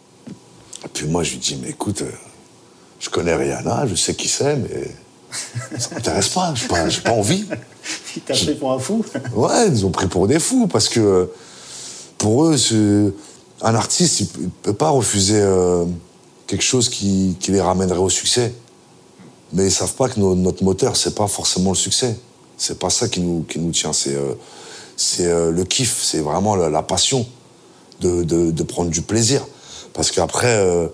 puis 0.94 1.06
moi, 1.06 1.22
je 1.22 1.32
lui 1.32 1.38
dis, 1.38 1.58
mais 1.62 1.70
écoute, 1.70 2.02
je 2.98 3.10
connais 3.10 3.34
Rihanna, 3.34 3.86
je 3.86 3.94
sais 3.94 4.14
qui 4.14 4.28
c'est, 4.28 4.56
mais 4.56 4.90
ça 5.78 5.94
m'intéresse 5.94 6.28
pas, 6.28 6.54
j'ai 6.54 6.68
pas, 6.68 6.86
pas 7.04 7.12
envie. 7.12 7.44
Ils 8.16 8.22
t'ont 8.22 8.34
pris 8.34 8.54
pour 8.54 8.72
un 8.72 8.78
fou 8.78 9.04
Ouais, 9.34 9.68
ils 9.68 9.86
ont 9.86 9.90
pris 9.90 10.06
pour 10.06 10.26
des 10.26 10.38
fous, 10.38 10.66
parce 10.66 10.88
que 10.88 11.30
pour 12.18 12.44
eux, 12.44 12.56
un 13.62 13.74
artiste, 13.74 14.20
il 14.20 14.44
ne 14.44 14.48
peut 14.62 14.74
pas 14.74 14.90
refuser 14.90 15.40
euh, 15.40 15.84
quelque 16.50 16.62
chose 16.62 16.88
qui, 16.88 17.36
les 17.48 17.60
ramènerait 17.60 18.00
au 18.00 18.10
succès. 18.10 18.52
Mais 19.52 19.66
ils 19.66 19.72
savent 19.72 19.94
pas 19.94 20.08
que 20.08 20.18
notre 20.18 20.64
moteur, 20.64 20.96
c'est 20.96 21.14
pas 21.14 21.28
forcément 21.28 21.70
le 21.70 21.76
succès. 21.76 22.18
C'est 22.56 22.78
pas 22.78 22.90
ça 22.90 23.08
qui 23.08 23.20
nous, 23.20 23.44
qui 23.48 23.60
nous 23.60 23.70
tient. 23.70 23.92
C'est 23.92 24.16
euh, 24.16 24.34
euh, 25.20 25.50
le 25.52 25.64
kiff, 25.64 26.02
c'est 26.02 26.18
vraiment 26.18 26.56
la, 26.56 26.82
passion 26.82 27.24
de, 28.00 28.24
de, 28.24 28.62
prendre 28.64 28.90
du 28.90 29.02
plaisir. 29.02 29.46
Parce 29.94 30.10
qu'après, 30.10 30.90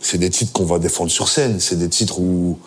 c'est 0.00 0.18
des 0.18 0.30
titres 0.30 0.52
qu'on 0.52 0.64
va 0.64 0.78
défendre 0.80 1.10
sur 1.10 1.28
scène. 1.28 1.60
C'est 1.60 1.78
des 1.78 1.88
titres 1.88 2.18
où 2.18 2.58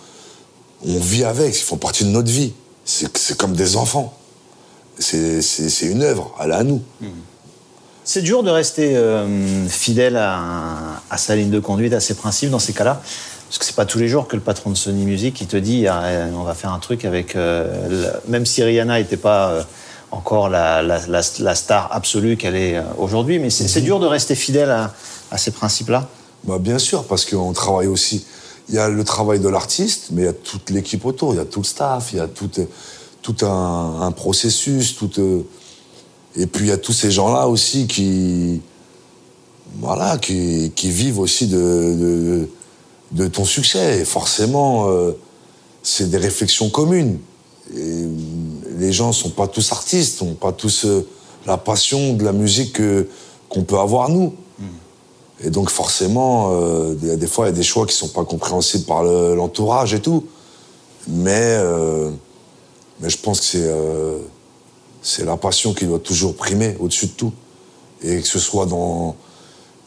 on 0.85 0.99
vit 0.99 1.25
avec, 1.25 1.55
ils 1.55 1.63
font 1.63 1.77
partie 1.77 2.05
de 2.05 2.09
notre 2.09 2.31
vie. 2.31 2.53
C'est 2.85 3.37
comme 3.37 3.53
des 3.53 3.75
enfants. 3.75 4.17
C'est 4.99 5.41
une 5.81 6.03
œuvre, 6.03 6.33
elle 6.41 6.51
est 6.51 6.55
à 6.55 6.63
nous. 6.63 6.81
C'est 8.09 8.21
dur 8.21 8.41
de 8.41 8.49
rester 8.49 8.95
euh, 8.95 9.67
fidèle 9.67 10.15
à, 10.15 11.17
sa 11.17 11.35
ligne 11.35 11.49
de 11.49 11.59
conduite, 11.59 11.91
à 11.91 11.99
ses 11.99 12.13
principes 12.13 12.49
dans 12.49 12.57
ces 12.57 12.71
cas-là. 12.71 13.01
Parce 13.49 13.57
que 13.57 13.65
c'est 13.65 13.75
pas 13.75 13.85
tous 13.85 13.99
les 13.99 14.07
jours 14.07 14.29
que 14.29 14.37
le 14.37 14.41
patron 14.41 14.69
de 14.69 14.77
Sony 14.77 15.03
Music 15.03 15.33
qui 15.33 15.45
te 15.45 15.57
dit 15.57 15.87
ah, 15.87 16.03
on 16.33 16.43
va 16.43 16.53
faire 16.53 16.71
un 16.71 16.79
truc 16.79 17.03
avec. 17.03 17.35
Euh, 17.35 18.09
même 18.29 18.45
si 18.45 18.63
Rihanna 18.63 18.99
n'était 18.99 19.17
pas 19.17 19.49
euh, 19.49 19.63
encore 20.11 20.47
la, 20.47 20.81
star 21.53 21.89
absolue 21.91 22.37
qu'elle 22.37 22.55
est 22.55 22.81
aujourd'hui, 22.97 23.39
mais 23.39 23.49
c'est 23.49 23.81
dur 23.81 23.99
de 23.99 24.05
rester 24.05 24.35
fidèle 24.35 24.71
à, 24.71 24.93
à 25.29 25.37
ces 25.37 25.51
principes-là. 25.51 26.07
Bah 26.45 26.59
bien 26.59 26.79
sûr, 26.79 27.03
parce 27.03 27.25
qu'on 27.25 27.51
travaille 27.51 27.87
aussi 27.87 28.25
il 28.69 28.75
y 28.75 28.79
a 28.79 28.87
le 28.87 29.03
travail 29.03 29.41
de 29.41 29.49
l'artiste, 29.49 30.11
mais 30.11 30.21
il 30.21 30.25
y 30.25 30.29
a 30.29 30.33
toute 30.33 30.69
l'équipe 30.69 31.03
autour, 31.03 31.33
il 31.33 31.37
y 31.37 31.41
a 31.41 31.45
tout 31.45 31.59
le 31.59 31.65
staff, 31.65 32.13
il 32.13 32.19
y 32.19 32.21
a 32.21 32.27
tout, 32.27 32.49
tout 33.21 33.45
un, 33.45 34.13
processus, 34.13 34.95
tout, 34.95 35.11
et 36.38 36.45
puis 36.45 36.65
il 36.65 36.69
y 36.69 36.71
a 36.71 36.78
tous 36.78 36.93
ces 36.93 37.10
gens-là 37.12 37.47
aussi 37.47 37.88
qui, 37.88 38.62
voilà, 39.80 40.17
qui, 40.17 40.71
qui 40.76 40.89
vivent 40.91 41.19
aussi 41.19 41.47
de, 41.47 42.47
de, 43.12 43.28
ton 43.28 43.43
succès. 43.45 44.00
Et 44.00 44.06
forcément, 44.06 44.88
euh, 44.89 45.12
c'est 45.84 46.10
des 46.10 46.17
réflexions 46.17 46.69
communes. 46.69 47.17
Et 47.76 48.06
les 48.78 48.91
gens 48.93 49.12
sont 49.12 49.32
pas 49.32 49.47
tous 49.47 49.71
artistes, 49.71 50.21
n'ont 50.21 50.36
pas 50.36 50.52
tous 50.54 50.86
euh, 50.86 51.08
la 51.45 51.58
passion 51.58 52.13
de 52.13 52.23
la 52.23 52.32
musique 52.34 52.73
que- 52.73 53.08
qu'on 53.50 53.63
peut 53.63 53.80
avoir 53.80 54.10
nous. 54.10 54.34
Et 55.43 55.50
donc 55.52 55.69
forcément, 55.69 56.50
euh, 56.54 56.93
des 56.95 57.28
fois, 57.28 57.45
il 57.45 57.50
y 57.50 57.54
a 57.54 57.56
des 57.56 57.63
choix 57.63 57.86
qui 57.86 57.93
sont 57.95 58.08
pas 58.10 58.26
compréhensibles 58.26 58.86
par 58.86 59.04
le- 59.04 59.36
l'entourage 59.36 59.93
et 59.93 60.02
tout. 60.02 60.26
Mais, 61.08 61.58
mais 63.00 63.10
je 63.10 63.17
pense 63.17 63.39
que 63.39 63.45
c'est 63.45 63.71
c'est 65.07 65.23
la 65.23 65.37
passion 65.37 65.73
qui 65.73 65.85
doit 65.85 65.99
toujours 65.99 66.35
primer 66.35 66.75
au-dessus 66.81 67.05
de 67.05 67.11
tout. 67.11 67.31
Et 68.03 68.19
que 68.19 68.27
ce 68.27 68.39
soit 68.39 68.65
dans, 68.65 69.15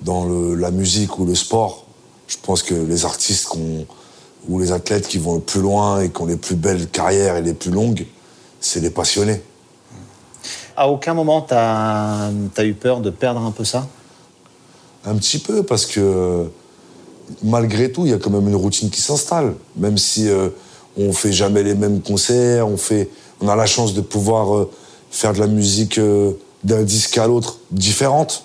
dans 0.00 0.24
le- 0.24 0.54
la 0.54 0.70
musique 0.70 1.18
ou 1.18 1.26
le 1.26 1.34
sport, 1.34 1.84
je 2.26 2.38
pense 2.42 2.62
que 2.62 2.72
les 2.74 3.04
artistes 3.04 3.50
ou 4.48 4.58
les 4.58 4.72
athlètes 4.72 5.06
qui 5.06 5.18
vont 5.18 5.34
le 5.34 5.42
plus 5.42 5.60
loin 5.60 6.00
et 6.00 6.08
qui 6.08 6.22
ont 6.22 6.26
les 6.26 6.38
plus 6.38 6.54
belles 6.54 6.88
carrières 6.88 7.36
et 7.36 7.42
les 7.42 7.52
plus 7.52 7.70
longues, 7.70 8.06
c'est 8.60 8.80
les 8.80 8.88
passionnés. 8.88 9.42
À 10.74 10.88
aucun 10.88 11.12
moment, 11.12 11.42
tu 11.42 11.52
as, 11.52 12.30
eu 12.64 12.72
peur 12.72 13.00
de 13.02 13.10
perdre 13.10 13.42
un 13.42 13.50
peu 13.50 13.64
ça? 13.64 13.86
Un 15.04 15.16
petit 15.16 15.38
peu, 15.38 15.62
parce 15.62 15.84
que 15.84 16.46
malgré 17.42 17.92
tout, 17.92 18.06
il 18.06 18.12
y 18.12 18.14
a 18.14 18.18
quand 18.18 18.30
même 18.30 18.48
une 18.48 18.56
routine 18.56 18.88
qui 18.88 19.02
s'installe. 19.02 19.54
Même 19.76 19.98
si 19.98 20.30
euh, 20.30 20.48
on 20.96 21.12
fait 21.12 21.32
jamais 21.32 21.62
les 21.62 21.74
mêmes 21.74 22.00
concerts, 22.00 22.66
on, 22.66 22.78
fait, 22.78 23.10
on 23.42 23.48
a 23.48 23.54
la 23.54 23.66
chance 23.66 23.92
de 23.92 24.00
pouvoir 24.00 24.56
euh, 24.56 24.70
faire 25.10 25.32
de 25.32 25.38
la 25.40 25.46
musique 25.46 25.98
euh, 25.98 26.32
d'un 26.64 26.82
disque 26.82 27.18
à 27.18 27.26
l'autre 27.26 27.58
différente. 27.70 28.44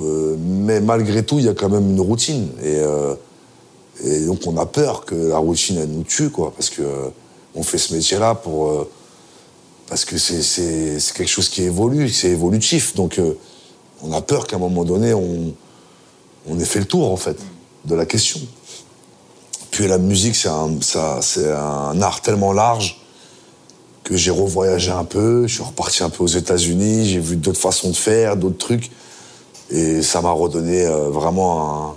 Euh, 0.00 0.36
mais 0.38 0.80
malgré 0.80 1.24
tout, 1.24 1.38
il 1.38 1.44
y 1.44 1.48
a 1.48 1.54
quand 1.54 1.68
même 1.68 1.90
une 1.90 2.00
routine. 2.00 2.48
Et, 2.62 2.76
euh, 2.78 3.14
et 4.04 4.24
donc 4.26 4.40
on 4.46 4.56
a 4.56 4.66
peur 4.66 5.04
que 5.04 5.14
la 5.14 5.38
routine, 5.38 5.78
elle 5.78 5.90
nous 5.90 6.02
tue, 6.04 6.30
quoi. 6.30 6.52
Parce 6.56 6.70
que 6.70 6.82
on 7.54 7.62
fait 7.62 7.78
ce 7.78 7.94
métier-là 7.94 8.34
pour... 8.34 8.86
parce 9.88 10.04
que 10.04 10.18
c'est- 10.18 11.12
quelque 11.14 11.28
chose 11.28 11.48
qui 11.48 11.62
évolue, 11.62 12.08
c'est 12.08 12.28
évolutif. 12.30 12.94
Donc 12.94 13.20
on 14.02 14.12
a 14.12 14.20
peur 14.22 14.46
qu'à 14.46 14.56
un 14.56 14.60
moment 14.60 14.84
donné, 14.84 15.14
on, 15.14 15.52
on 16.46 16.58
ait 16.58 16.64
fait 16.64 16.78
le 16.80 16.84
tour, 16.86 17.10
en 17.10 17.16
fait, 17.16 17.36
de 17.84 17.94
la 17.94 18.06
question. 18.06 18.40
Puis 19.70 19.88
la 19.88 19.98
musique, 19.98 20.36
c'est 20.36 20.48
un, 20.48 20.70
ça- 20.80 21.20
c'est 21.22 21.50
un 21.52 22.00
art 22.02 22.20
tellement 22.22 22.52
large 22.52 23.00
que 24.08 24.16
j'ai 24.16 24.30
revoyagé 24.30 24.90
un 24.90 25.04
peu, 25.04 25.46
je 25.46 25.52
suis 25.54 25.62
reparti 25.62 26.02
un 26.02 26.08
peu 26.08 26.24
aux 26.24 26.28
États-Unis, 26.28 27.06
j'ai 27.06 27.18
vu 27.20 27.36
d'autres 27.36 27.60
façons 27.60 27.90
de 27.90 27.96
faire, 27.96 28.36
d'autres 28.38 28.56
trucs, 28.56 28.90
et 29.70 30.00
ça 30.02 30.22
m'a 30.22 30.30
redonné 30.30 30.86
euh, 30.86 31.10
vraiment 31.10 31.94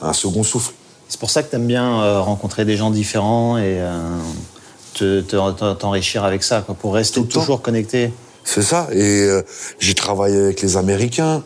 un, 0.00 0.08
un 0.08 0.12
second 0.14 0.42
souffle. 0.42 0.72
C'est 1.06 1.20
pour 1.20 1.28
ça 1.28 1.42
que 1.42 1.50
tu 1.50 1.56
aimes 1.56 1.66
bien 1.66 2.00
euh, 2.02 2.20
rencontrer 2.22 2.64
des 2.64 2.78
gens 2.78 2.90
différents 2.90 3.58
et 3.58 3.76
euh, 3.78 4.00
te- 4.94 5.20
te- 5.20 5.72
t'enrichir 5.74 6.24
avec 6.24 6.42
ça, 6.42 6.62
quoi, 6.62 6.74
pour 6.74 6.94
rester 6.94 7.22
toujours 7.24 7.60
connecté. 7.60 8.10
C'est 8.42 8.62
ça. 8.62 8.88
Et 8.92 9.24
euh, 9.24 9.42
j'ai 9.80 9.92
travaillé 9.94 10.38
avec 10.38 10.62
les 10.62 10.78
Américains, 10.78 11.42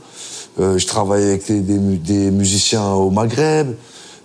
euh, 0.61 0.79
je 0.79 0.87
travaille 0.87 1.24
avec 1.24 1.48
les- 1.48 1.59
des, 1.61 1.79
mu- 1.79 1.96
des 1.98 2.31
musiciens 2.31 2.92
au 2.92 3.11
Maghreb, 3.11 3.74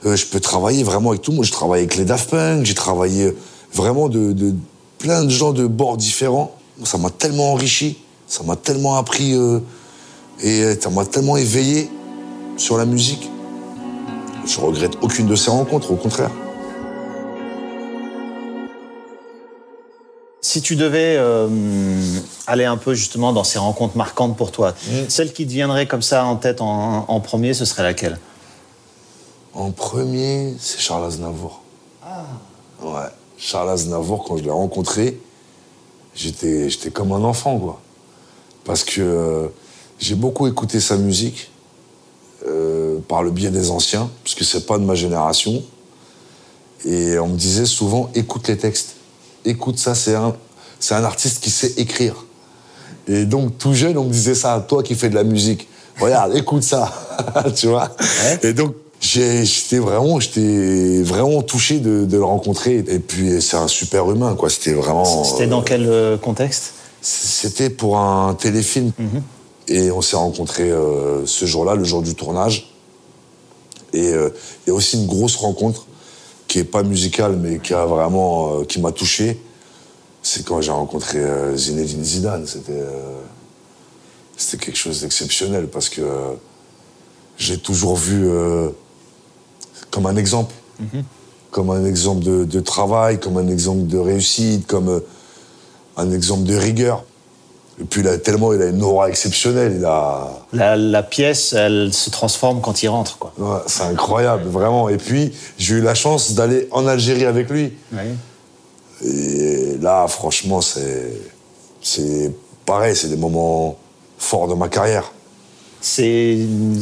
euh, 0.05 0.15
je 0.15 0.27
peux 0.27 0.39
travailler 0.39 0.83
vraiment 0.83 1.09
avec 1.09 1.23
tout 1.23 1.31
le 1.31 1.37
monde. 1.37 1.45
Je 1.45 1.51
travaille 1.51 1.79
avec 1.79 1.95
les 1.95 2.05
Daft 2.05 2.29
Punk, 2.29 2.63
j'ai 2.63 2.75
travaillé 2.75 3.35
vraiment 3.73 4.07
de, 4.07 4.33
de 4.33 4.53
plein 4.99 5.23
de 5.23 5.29
gens 5.29 5.51
de 5.51 5.65
bords 5.65 5.97
différents. 5.97 6.55
Ça 6.83 6.97
m'a 6.97 7.09
tellement 7.09 7.53
enrichi, 7.53 7.97
ça 8.27 8.43
m'a 8.43 8.55
tellement 8.55 8.95
appris 8.95 9.33
euh, 9.33 9.59
et 10.41 10.79
ça 10.79 10.89
m'a 10.89 11.05
tellement 11.05 11.35
éveillé 11.35 11.89
sur 12.57 12.77
la 12.77 12.85
musique. 12.85 13.29
Je 14.45 14.59
regrette 14.59 14.97
aucune 15.01 15.27
de 15.27 15.35
ces 15.35 15.51
rencontres, 15.51 15.91
au 15.91 15.95
contraire. 15.95 16.31
Si 20.41 20.61
tu 20.61 20.75
devais 20.75 21.15
euh, 21.17 21.47
aller 22.47 22.65
un 22.65 22.77
peu 22.77 22.93
justement 22.93 23.33
dans 23.33 23.43
ces 23.43 23.59
rencontres 23.59 23.97
marquantes 23.97 24.35
pour 24.37 24.51
toi, 24.51 24.73
celle 25.07 25.33
qui 25.33 25.45
te 25.45 25.51
viendrait 25.51 25.85
comme 25.85 26.01
ça 26.01 26.25
en 26.25 26.37
tête 26.37 26.61
en, 26.61 27.05
en 27.07 27.19
premier, 27.19 27.53
ce 27.53 27.65
serait 27.65 27.83
laquelle? 27.83 28.17
En 29.53 29.71
premier, 29.71 30.55
c'est 30.59 30.79
Charles 30.79 31.05
Aznavour. 31.05 31.61
Ouais. 32.81 33.09
Charles 33.39 33.69
Aznavour, 33.69 34.25
quand 34.25 34.37
je 34.37 34.43
l'ai 34.43 34.51
rencontré, 34.51 35.17
j'étais, 36.13 36.69
j'étais 36.69 36.91
comme 36.91 37.13
un 37.13 37.23
enfant, 37.23 37.57
quoi. 37.57 37.81
Parce 38.65 38.83
que 38.83 39.01
euh, 39.01 39.47
j'ai 39.97 40.15
beaucoup 40.15 40.47
écouté 40.47 40.79
sa 40.81 40.97
musique 40.97 41.49
euh, 42.45 42.99
par 43.07 43.23
le 43.23 43.31
biais 43.31 43.49
des 43.49 43.71
anciens, 43.71 44.09
parce 44.23 44.35
que 44.35 44.43
c'est 44.43 44.65
pas 44.65 44.77
de 44.77 44.83
ma 44.83 44.93
génération. 44.93 45.63
Et 46.85 47.17
on 47.17 47.27
me 47.27 47.37
disait 47.37 47.65
souvent, 47.65 48.09
écoute 48.13 48.47
les 48.49 48.57
textes. 48.57 48.95
Écoute 49.45 49.79
ça, 49.79 49.95
c'est 49.95 50.15
un, 50.15 50.35
c'est 50.79 50.95
un 50.95 51.03
artiste 51.03 51.41
qui 51.41 51.49
sait 51.49 51.73
écrire. 51.77 52.25
Et 53.07 53.25
donc, 53.25 53.57
tout 53.57 53.73
jeune, 53.73 53.97
on 53.97 54.03
me 54.03 54.11
disait 54.11 54.35
ça, 54.35 54.53
à 54.53 54.59
toi 54.59 54.83
qui 54.83 54.95
fais 54.95 55.09
de 55.09 55.15
la 55.15 55.23
musique. 55.23 55.67
Regarde, 55.99 56.35
écoute 56.35 56.63
ça, 56.63 56.91
tu 57.55 57.67
vois? 57.67 57.89
Et 58.43 58.51
donc, 58.53 58.75
j'étais 58.99 59.79
vraiment, 59.79 60.19
j'étais 60.19 61.01
vraiment 61.01 61.41
touché 61.41 61.79
de, 61.79 62.05
de 62.05 62.17
le 62.17 62.23
rencontrer. 62.23 62.83
Et 62.87 62.99
puis, 62.99 63.41
c'est 63.41 63.57
un 63.57 63.67
super 63.67 64.09
humain, 64.11 64.35
quoi. 64.35 64.49
C'était 64.49 64.73
vraiment. 64.73 65.23
C'était 65.23 65.47
dans 65.47 65.61
euh, 65.61 65.65
quel 65.65 65.85
euh, 65.87 66.17
contexte? 66.17 66.73
C'était 67.01 67.69
pour 67.69 67.97
un 67.97 68.33
téléfilm. 68.33 68.91
Et 69.67 69.91
on 69.91 70.01
s'est 70.01 70.15
rencontrés 70.15 70.71
euh, 70.71 71.25
ce 71.25 71.45
jour-là, 71.45 71.75
le 71.75 71.83
jour 71.83 72.01
du 72.01 72.15
tournage. 72.15 72.73
Et 73.93 74.07
euh, 74.07 74.29
il 74.65 74.69
y 74.69 74.71
a 74.71 74.75
aussi 74.75 74.97
une 74.97 75.05
grosse 75.05 75.35
rencontre 75.35 75.85
qui 76.47 76.59
est 76.59 76.63
pas 76.63 76.81
musicale, 76.81 77.37
mais 77.37 77.59
qui 77.59 77.73
a 77.73 77.85
vraiment, 77.85 78.61
euh, 78.61 78.65
qui 78.65 78.81
m'a 78.81 78.91
touché. 78.91 79.39
C'est 80.23 80.43
quand 80.43 80.59
j'ai 80.59 80.71
rencontré 80.71 81.19
Zinedine 81.55 82.03
Zidane. 82.03 82.47
C'était, 82.47 82.83
c'était 84.35 84.65
quelque 84.65 84.77
chose 84.77 85.01
d'exceptionnel 85.01 85.67
parce 85.67 85.87
que 85.87 86.01
j'ai 87.37 87.57
toujours 87.57 87.95
vu 87.95 88.27
comme 89.91 90.05
un 90.05 90.15
exemple, 90.15 90.53
comme 91.51 91.69
un 91.69 91.85
exemple 91.85 92.23
de, 92.23 92.45
de 92.45 92.59
travail, 92.59 93.19
comme 93.19 93.37
un 93.37 93.47
exemple 93.47 93.87
de 93.87 93.97
réussite, 93.97 94.67
comme 94.67 94.89
euh, 94.89 94.99
un 95.97 96.11
exemple 96.11 96.43
de 96.43 96.55
rigueur. 96.55 97.03
Et 97.81 97.85
puis 97.85 98.03
là, 98.03 98.17
tellement 98.17 98.51
il 98.53 98.61
a 98.61 98.65
une 98.67 98.83
aura 98.83 99.07
exceptionnelle, 99.09 99.75
il 99.79 99.85
a, 99.85 100.27
la, 100.51 100.75
la 100.75 101.01
pièce, 101.01 101.53
elle 101.53 101.93
se 101.93 102.09
transforme 102.09 102.59
quand 102.59 102.83
il 102.83 102.89
rentre, 102.89 103.17
quoi. 103.17 103.31
Ouais, 103.37 103.59
c'est 103.67 103.83
incroyable, 103.83 104.49
vraiment. 104.49 104.89
Et 104.89 104.97
puis, 104.97 105.33
j'ai 105.57 105.75
eu 105.75 105.81
la 105.81 105.95
chance 105.95 106.33
d'aller 106.33 106.67
en 106.71 106.87
Algérie 106.87 107.25
avec 107.25 107.49
lui. 107.49 107.73
Et 109.01 109.77
là, 109.81 110.07
franchement, 110.07 110.61
c'est. 110.61 111.13
C'est 111.81 112.33
pareil, 112.65 112.93
c'est 112.93 113.07
des 113.07 113.15
moments 113.15 113.77
forts 114.17 114.49
de 114.49 114.53
ma 114.53 114.67
carrière. 114.67 115.13
C'est 115.81 116.37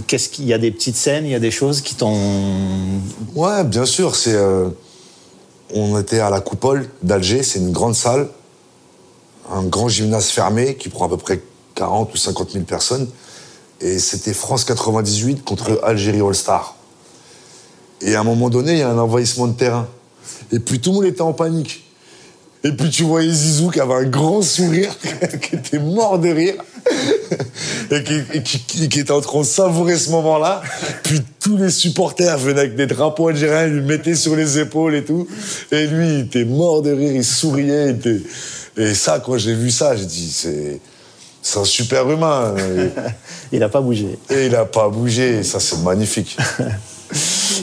qu'est-ce 0.08 0.30
qu'il 0.30 0.46
y 0.46 0.54
a 0.54 0.58
des 0.58 0.72
petites 0.72 0.96
scènes, 0.96 1.26
il 1.26 1.32
y 1.32 1.36
a 1.36 1.40
des 1.40 1.52
choses 1.52 1.82
qui 1.82 1.96
t'ont 1.96 2.18
Ouais, 3.36 3.64
bien 3.64 3.86
sûr, 3.86 4.16
c'est. 4.16 4.34
euh, 4.34 4.70
on 5.74 6.00
était 6.00 6.20
à 6.20 6.30
la 6.30 6.40
Coupole 6.40 6.90
d'Alger, 7.04 7.44
c'est 7.44 7.60
une 7.60 7.72
grande 7.72 7.94
salle, 7.96 8.30
un 9.52 9.64
grand 9.64 9.90
gymnase 9.90 10.30
fermé 10.30 10.76
qui 10.76 10.90
prend 10.90 11.06
à 11.06 11.10
peu 11.10 11.18
près 11.18 11.42
40 11.76 12.14
ou 12.14 12.18
50 12.18 12.52
000 12.52 12.64
personnes. 12.66 13.08
Et 13.82 14.00
c'était 14.00 14.34
France 14.34 14.64
98 14.64 15.44
contre 15.44 15.80
Algérie 15.84 16.22
All-Star. 16.22 16.76
Et 18.02 18.16
à 18.16 18.22
un 18.22 18.24
moment 18.24 18.50
donné, 18.50 18.74
il 18.74 18.80
y 18.80 18.82
a 18.82 18.90
un 18.90 18.98
envahissement 18.98 19.48
de 19.48 19.54
terrain. 19.54 19.88
Et 20.52 20.60
puis 20.60 20.80
tout 20.80 20.90
le 20.92 20.96
monde 20.96 21.06
était 21.06 21.22
en 21.22 21.34
panique. 21.34 21.87
Et 22.64 22.72
puis 22.72 22.90
tu 22.90 23.04
voyais 23.04 23.32
Zizou 23.32 23.70
qui 23.70 23.80
avait 23.80 23.94
un 23.94 24.04
grand 24.04 24.42
sourire, 24.42 24.92
qui 25.42 25.56
était 25.56 25.80
mort 25.80 26.18
de 26.20 26.30
rire, 26.30 26.56
et 27.92 28.04
qui, 28.04 28.22
et 28.34 28.44
qui- 28.44 28.60
qui- 28.60 28.90
qui 28.90 29.00
était 29.00 29.12
en 29.12 29.22
train 29.22 29.40
de 29.42 29.46
savourer 29.46 29.98
ce 29.98 30.10
moment-là. 30.12 30.62
Puis 31.04 31.22
tous 31.40 31.56
les 31.58 31.70
supporters 31.70 32.38
venaient 32.38 32.62
avec 32.62 32.76
des 32.76 32.88
drapeaux 32.88 33.28
algériens, 33.30 33.68
ils 33.68 33.74
lui 33.74 33.82
mettaient 33.82 34.16
sur 34.16 34.36
les 34.36 34.58
épaules 34.60 34.96
et 34.96 35.04
tout. 35.06 35.28
Et 35.72 35.86
lui, 35.88 36.08
il 36.16 36.20
était 36.22 36.46
mort 36.46 36.82
de 36.82 36.92
rire, 36.92 37.12
il 37.14 37.24
souriait. 37.24 37.92
il 37.92 37.96
était- 37.98 38.22
Et 38.78 38.94
ça, 38.96 39.22
quand 39.24 39.38
j'ai 39.38 39.54
vu 39.54 39.70
ça, 39.72 39.96
j'ai 39.96 40.06
dit, 40.06 40.32
c'est, 40.34 40.80
c'est 41.42 41.60
un 41.60 41.64
super 41.66 42.10
humain. 42.10 42.56
il 43.52 43.60
n'a 43.60 43.70
pas 43.70 43.82
bougé. 43.82 44.18
Et 44.30 44.48
il 44.48 44.52
n'a 44.52 44.66
pas 44.66 44.90
bougé, 44.90 45.44
ça 45.44 45.60
c'est 45.60 45.78
magnifique. 45.84 46.36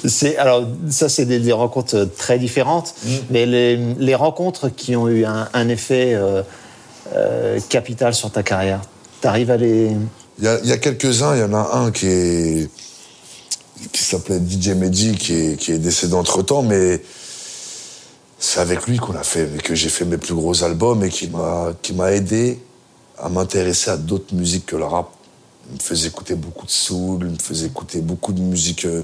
C'est 0.07 0.37
alors 0.37 0.67
ça 0.90 1.09
c'est 1.09 1.25
des, 1.25 1.38
des 1.38 1.53
rencontres 1.53 2.05
très 2.17 2.38
différentes, 2.38 2.95
mais 3.31 3.47
les, 3.47 3.77
les 3.77 4.14
rencontres 4.14 4.69
qui 4.69 4.97
ont 4.97 5.09
eu 5.09 5.25
un, 5.25 5.49
un 5.55 5.69
effet 5.69 6.14
euh, 6.14 6.43
euh, 7.14 7.59
capital 7.69 8.12
sur 8.14 8.31
ta 8.31 8.43
carrière, 8.43 8.83
t'arrives 9.21 9.51
à 9.51 9.57
les 9.57 9.93
Il 10.38 10.45
y, 10.45 10.49
a- 10.49 10.55
a 10.75 10.77
quelques-uns, 10.79 11.35
il 11.37 11.40
y 11.40 11.43
en 11.45 11.55
a 11.55 11.71
un 11.79 11.90
qui 11.90 12.07
est 12.07 12.71
qui 13.93 14.03
s'appelait 14.03 14.38
DJ 14.38 14.69
Mehdi, 14.71 15.14
qui 15.17 15.33
est, 15.35 15.57
qui 15.59 15.73
est 15.73 15.79
décédé 15.79 16.14
entre 16.14 16.43
temps, 16.43 16.62
mais 16.62 17.03
c'est 18.38 18.61
avec 18.61 18.87
lui 18.87 18.99
qu'on 18.99 19.14
a 19.17 19.23
fait, 19.23 19.49
que 19.62 19.75
j'ai 19.75 19.88
fait 19.88 20.05
mes 20.05 20.19
plus 20.19 20.35
gros 20.35 20.64
albums 20.64 21.03
et 21.05 21.09
qui 21.09 21.29
m'a 21.29 21.73
qui 21.83 21.93
m'a 21.95 22.12
aidé 22.12 22.59
à 23.19 23.29
m'intéresser 23.29 23.90
à 23.90 23.97
d'autres 23.97 24.35
musiques 24.35 24.67
que 24.67 24.77
le 24.77 24.85
rap. 24.85 25.09
Il 25.71 25.77
me 25.77 25.81
faisait 25.81 26.09
écouter 26.09 26.35
beaucoup 26.35 26.67
de 26.67 26.71
soul, 26.71 27.21
il 27.23 27.31
me 27.33 27.38
faisait 27.38 27.67
écouter 27.67 28.01
beaucoup 28.01 28.33
de 28.35 28.40
musique 28.40 28.85
euh, 28.85 29.03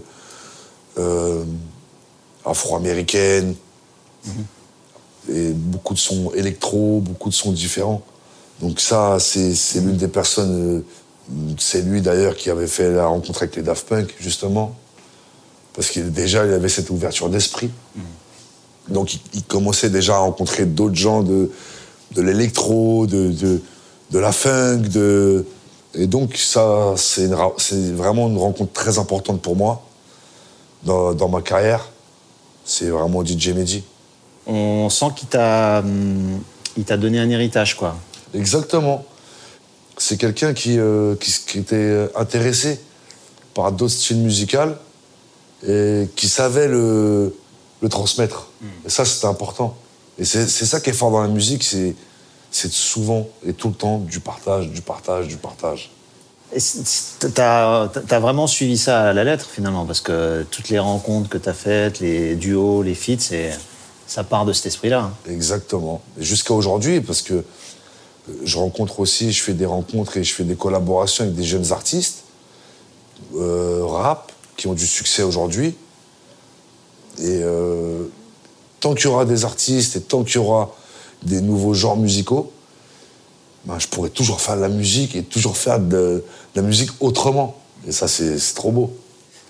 euh, 0.99 1.45
afro-américaine. 2.45 3.55
et 5.29 5.51
beaucoup 5.51 5.95
de 5.95 5.99
sons 5.99 6.33
électro, 6.35 7.01
beaucoup 7.01 7.29
de 7.29 7.35
sons 7.35 7.53
différents. 7.53 8.03
Donc 8.61 8.81
ça, 8.81 9.19
c'est 9.19 9.55
l'une 9.77 9.97
des 9.97 10.09
personnes, 10.09 10.85
euh, 11.31 11.55
c'est 11.59 11.83
lui 11.83 12.01
d'ailleurs 12.03 12.37
qui 12.37 12.51
avait 12.51 12.67
fait 12.67 12.91
la 12.91 13.07
rencontre 13.07 13.43
avec 13.43 13.57
les 13.57 13.63
Daft 13.63 13.89
Punk, 13.89 14.15
justement, 14.19 14.75
parce 15.75 15.91
qu'il 15.91 16.11
déjà, 16.13 16.45
il 16.47 16.53
avait 16.53 16.69
cette 16.69 16.91
ouverture 16.91 17.29
d'esprit. 17.29 17.71
Donc 18.89 19.15
il, 19.15 19.21
il 19.35 19.43
commençait 19.45 19.91
déjà 19.91 20.17
à 20.17 20.19
rencontrer 20.19 20.67
d'autres 20.67 20.97
gens 20.97 21.23
de, 21.23 21.51
de 22.13 22.23
l'électro, 22.23 23.07
de, 23.07 23.31
de, 23.31 23.63
de 24.11 24.19
la 24.19 24.33
funk, 24.33 24.89
de... 24.93 25.47
Et 25.95 26.07
donc 26.07 26.37
ça, 26.37 26.95
c'est 26.97 27.27
vraiment 27.27 28.29
une 28.29 28.39
rencontre 28.39 28.73
très 28.73 28.99
importante 28.99 29.43
pour 29.43 29.57
moi 29.57 29.85
dans, 30.85 31.15
dans 31.15 31.29
ma 31.29 31.43
carrière. 31.43 31.89
C'est 32.65 32.89
vraiment 32.89 33.25
DJ 33.25 33.49
Mehdi. 33.49 33.85
On 34.47 34.89
sent 34.91 35.07
qu'il 35.17 35.29
t'a 35.29 35.81
hum, 35.81 36.41
il 36.77 36.85
t'a 36.85 36.97
donné 36.97 37.19
un 37.19 37.29
héritage, 37.29 37.77
quoi. 37.77 37.97
Exactement. 38.35 39.05
C'est 39.99 40.17
quelqu'un 40.17 40.55
qui, 40.55 40.79
euh, 40.79 41.15
qui, 41.17 41.33
qui 41.47 41.59
était 41.59 42.09
intéressé 42.17 42.81
par 43.55 43.73
d'autres 43.73 43.93
styles 43.93 44.19
musicaux 44.19 44.75
et 45.67 46.09
qui 46.17 46.29
savait 46.29 46.69
le, 46.69 47.37
le 47.83 47.89
transmettre. 47.89 48.49
Et 48.87 48.89
ça, 48.89 49.05
c'était 49.05 49.27
important. 49.27 49.77
Et 50.19 50.25
c'est 50.25 50.47
c'est 50.49 50.67
ça 50.67 50.81
qui 50.81 50.91
est 50.91 50.95
fort 50.95 51.11
dans 51.11 51.23
la 51.23 51.29
musique, 51.29 51.65
c'est 51.65 51.95
c'est 52.51 52.71
souvent 52.71 53.29
et 53.47 53.53
tout 53.53 53.69
le 53.69 53.75
temps 53.75 53.99
du 53.99 54.21
partage, 54.21 54.69
du 54.71 54.83
partage, 54.83 55.29
du 55.29 55.37
partage. 55.37 55.91
T'as 57.35 57.89
as 58.11 58.19
vraiment 58.19 58.47
suivi 58.47 58.77
ça 58.77 59.11
à 59.11 59.13
la 59.13 59.25
lettre, 59.25 59.49
finalement, 59.51 59.85
parce 59.85 60.01
que 60.01 60.45
toutes 60.51 60.69
les 60.69 60.79
rencontres 60.79 61.29
que 61.29 61.39
t'as 61.39 61.53
faites, 61.53 62.01
les 62.01 62.35
duos, 62.35 62.83
les 62.83 62.95
feats, 62.95 63.33
ça 64.07 64.25
part 64.25 64.45
de 64.45 64.53
cet 64.53 64.67
esprit-là. 64.67 65.03
hein. 65.03 65.13
Exactement. 65.31 66.03
Jusqu'à 66.19 66.53
aujourd'hui, 66.55 67.01
parce 67.01 67.23
que 67.23 67.35
euh, 67.35 67.43
je 68.43 68.59
rencontre 68.59 68.99
aussi, 69.01 69.33
je 69.33 69.43
fais 69.43 69.53
des 69.55 69.67
rencontres 69.67 70.17
et 70.17 70.25
je 70.25 70.35
fais 70.35 70.45
des 70.45 70.57
collaborations 70.57 71.25
avec 71.25 71.37
des 71.37 71.45
jeunes 71.45 71.71
artistes, 71.71 72.25
euh, 73.37 73.83
rap, 73.85 74.33
qui 74.57 74.67
ont 74.67 74.75
du 74.75 74.87
succès 74.87 75.23
aujourd'hui. 75.23 75.77
Et 77.19 77.41
euh, 77.43 78.05
tant 78.81 78.95
qu'il 78.95 79.05
y 79.05 79.09
aura 79.09 79.25
des 79.25 79.45
artistes 79.45 79.97
et 79.97 80.01
tant 80.01 80.25
qu'il 80.25 80.37
y 80.37 80.39
aura 80.39 80.75
des 81.23 81.41
nouveaux 81.41 81.75
genres 81.75 81.97
musicaux, 81.97 82.53
ben, 83.65 83.79
je 83.79 83.87
pourrais 83.89 84.11
toujours 84.11 84.41
faire 84.41 84.57
de 84.57 84.61
la 84.63 84.69
musique 84.69 85.15
et 85.17 85.23
toujours 85.23 85.57
faire 85.57 85.79
de, 85.81 85.89
de 85.89 86.23
la 86.57 86.63
musique 86.63 86.91
autrement. 87.01 87.57
Et 87.87 87.93
ça, 87.93 88.09
c'est 88.09 88.37
trop 88.55 88.73
beau. 88.73 88.93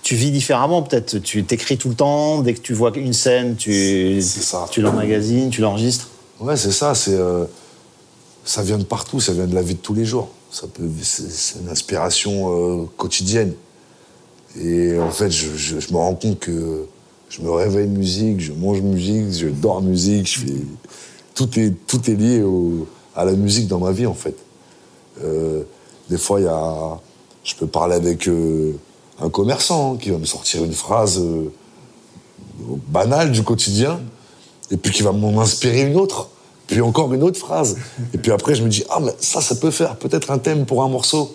Tu 0.02 0.14
vis 0.14 0.30
différemment, 0.30 0.82
peut-être. 0.82 1.18
Tu 1.18 1.44
t'écris 1.44 1.76
tout 1.78 1.88
le 1.90 1.94
temps. 1.94 2.40
Dès 2.40 2.54
que 2.54 2.60
tu 2.60 2.72
vois 2.74 2.90
une 2.96 3.12
scène, 3.12 3.56
tu, 3.56 4.20
tu 4.70 4.80
l'emmagasines, 4.82 5.50
tu 5.50 5.60
l'enregistres. 5.60 6.08
Ouais, 6.40 6.56
c'est 6.56 6.72
ça. 6.72 6.94
C'est 6.94 7.14
euh, 7.14 7.44
ça 8.44 8.62
vient 8.62 8.78
de 8.78 8.84
partout. 8.84 9.20
Ça 9.20 9.32
vient 9.32 9.46
de 9.46 9.54
la 9.54 9.62
vie 9.62 9.74
de 9.74 9.80
tous 9.80 9.94
les 9.94 10.04
jours. 10.06 10.28
Ça 10.50 10.66
peut, 10.66 10.88
c'est, 11.02 11.30
c'est 11.30 11.60
une 11.60 11.68
inspiration 11.68 12.80
euh, 12.82 12.84
quotidienne. 12.96 13.52
Et 14.60 14.98
en 14.98 15.10
fait, 15.10 15.30
je, 15.30 15.54
je- 15.56 15.78
je 15.80 15.92
me 15.92 15.96
rends 15.98 16.14
compte 16.14 16.38
que 16.40 16.86
je 17.28 17.42
me 17.42 17.50
réveille 17.50 17.86
musique, 17.86 18.40
je 18.40 18.52
mange 18.52 18.80
musique, 18.80 19.30
je 19.32 19.46
dors 19.48 19.80
musique. 19.82 20.26
Je 20.26 20.38
fais 20.40 20.54
tout 21.34 21.48
est 21.60 21.72
tout 21.86 22.10
est 22.10 22.14
lié 22.14 22.42
au- 22.42 22.86
à 23.20 23.24
la 23.24 23.32
musique 23.32 23.68
dans 23.68 23.78
ma 23.78 23.92
vie 23.92 24.06
en 24.06 24.14
fait. 24.14 24.36
Euh, 25.22 25.62
des 26.08 26.18
fois, 26.18 26.40
il 26.40 26.44
y 26.44 26.48
a, 26.48 26.98
je 27.44 27.54
peux 27.54 27.66
parler 27.66 27.94
avec 27.94 28.26
euh, 28.28 28.72
un 29.20 29.28
commerçant 29.28 29.96
qui 29.96 30.10
va 30.10 30.18
me 30.18 30.24
sortir 30.24 30.64
une 30.64 30.72
phrase 30.72 31.18
euh, 31.18 31.50
banale 32.88 33.30
du 33.30 33.42
quotidien, 33.42 34.00
et 34.70 34.76
puis 34.76 34.92
qui 34.92 35.02
va 35.02 35.12
m'en 35.12 35.40
inspirer 35.40 35.82
une 35.82 35.96
autre, 35.96 36.30
puis 36.66 36.80
encore 36.80 37.12
une 37.12 37.22
autre 37.22 37.38
phrase. 37.38 37.76
Et 38.14 38.18
puis 38.18 38.32
après, 38.32 38.54
je 38.54 38.62
me 38.62 38.68
dis, 38.68 38.84
ah, 38.88 39.00
mais 39.00 39.14
ça, 39.20 39.40
ça 39.40 39.54
peut 39.54 39.70
faire 39.70 39.96
peut-être 39.96 40.30
un 40.30 40.38
thème 40.38 40.64
pour 40.64 40.82
un 40.82 40.88
morceau, 40.88 41.34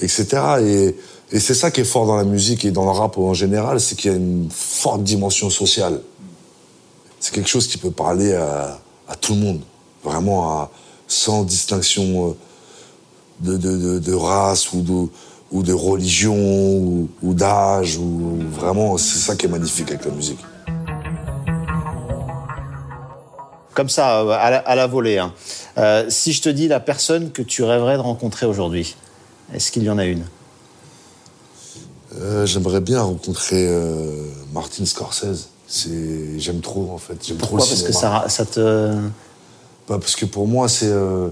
etc. 0.00 0.26
Et, 0.62 0.96
c'est 1.38 1.54
ça 1.54 1.72
qui 1.72 1.80
est 1.80 1.84
fort 1.84 2.06
dans 2.06 2.14
la 2.14 2.22
musique 2.24 2.64
et 2.64 2.70
dans 2.70 2.84
le 2.84 2.92
rap 2.92 3.18
en 3.18 3.34
général, 3.34 3.80
c'est 3.80 3.96
qu'il 3.96 4.12
y 4.12 4.14
a 4.14 4.16
une 4.16 4.48
forte 4.48 5.02
dimension 5.02 5.50
sociale. 5.50 6.00
C'est 7.18 7.34
quelque 7.34 7.48
chose 7.48 7.66
qui 7.66 7.78
peut 7.78 7.90
parler 7.90 8.32
à 8.32 9.16
tout 9.20 9.34
le 9.34 9.40
monde, 9.40 9.60
vraiment 10.04 10.52
à- 10.52 10.70
sans 11.08 11.44
distinction 11.44 12.30
euh, 12.30 12.36
de, 13.40 13.56
de, 13.56 13.76
de- 13.76 13.98
de 13.98 14.14
race 14.14 14.72
ou 14.72 14.80
de, 14.82 15.08
ou 15.52 15.62
de 15.62 15.72
religion 15.72 16.36
ou, 16.36 17.08
ou 17.22 17.34
d'âge. 17.34 17.96
Ou, 17.98 18.38
vraiment, 18.50 18.96
c'est 18.98 19.18
ça 19.18 19.36
qui 19.36 19.46
est 19.46 19.48
magnifique 19.48 19.88
avec 19.90 20.04
la 20.04 20.10
musique. 20.12 20.40
Comme 23.74 23.88
ça, 23.90 24.20
euh, 24.22 24.30
à 24.30 24.50
la, 24.50 24.58
à 24.58 24.74
la 24.74 24.86
volée. 24.86 25.18
hein. 25.18 25.32
Euh, 25.76 26.06
si 26.08 26.32
je 26.32 26.40
te 26.40 26.48
dis 26.48 26.66
la 26.66 26.80
personne 26.80 27.30
que 27.30 27.42
tu 27.42 27.62
rêverais 27.62 27.96
de 27.96 28.02
rencontrer 28.02 28.46
aujourd'hui, 28.46 28.96
est-ce 29.52 29.70
qu'il 29.70 29.82
y 29.82 29.90
en 29.90 29.98
a 29.98 30.06
une? 30.06 30.24
Euh, 32.18 32.46
J'aimerais 32.46 32.80
bien 32.80 33.02
rencontrer 33.02 33.66
euh, 33.68 34.30
Martin 34.54 34.86
Scorsese. 34.86 35.48
C'est, 35.68 36.38
j'aime 36.38 36.60
trop 36.60 36.90
en 36.92 36.96
fait. 36.98 37.18
J'aime 37.26 37.36
trop 37.36 37.56
Pourquoi? 37.58 37.66
Le 37.66 37.92
Parce 37.92 38.26
que 38.26 38.32
ça 38.32 38.44
te. 38.46 38.94
Bah, 39.88 39.98
parce 40.00 40.16
que 40.16 40.24
pour 40.26 40.46
moi, 40.48 40.68
c'est. 40.68 40.86
euh, 40.90 41.28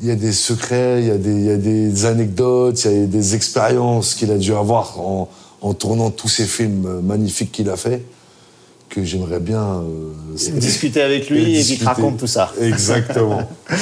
Il 0.00 0.08
y 0.08 0.10
a 0.10 0.16
des 0.16 0.32
secrets, 0.32 1.02
il 1.02 1.06
y, 1.06 1.10
a 1.12 1.16
des- 1.18 1.30
il 1.30 1.44
y 1.44 1.50
a 1.50 1.56
des 1.56 2.04
anecdotes, 2.04 2.84
il 2.84 2.90
y 3.00 3.04
a 3.04 3.06
des 3.06 3.36
expériences 3.36 4.14
qu'il 4.14 4.32
a 4.32 4.38
dû 4.38 4.52
avoir 4.52 4.98
en, 5.00 5.28
en 5.60 5.72
tournant 5.72 6.10
tous 6.10 6.26
ces 6.28 6.46
films 6.46 7.00
magnifiques 7.00 7.52
qu'il 7.52 7.70
a 7.70 7.76
fait, 7.76 8.02
que 8.88 9.04
j'aimerais 9.04 9.38
bien. 9.38 9.62
euh, 9.62 10.12
Discuter 10.58 11.00
avec 11.00 11.30
lui 11.30 11.60
et 11.60 11.62
qu'il 11.62 11.78
te 11.78 11.84
raconte 11.84 12.18
tout 12.18 12.26
ça. 12.26 12.52
Exactement. 12.60 13.48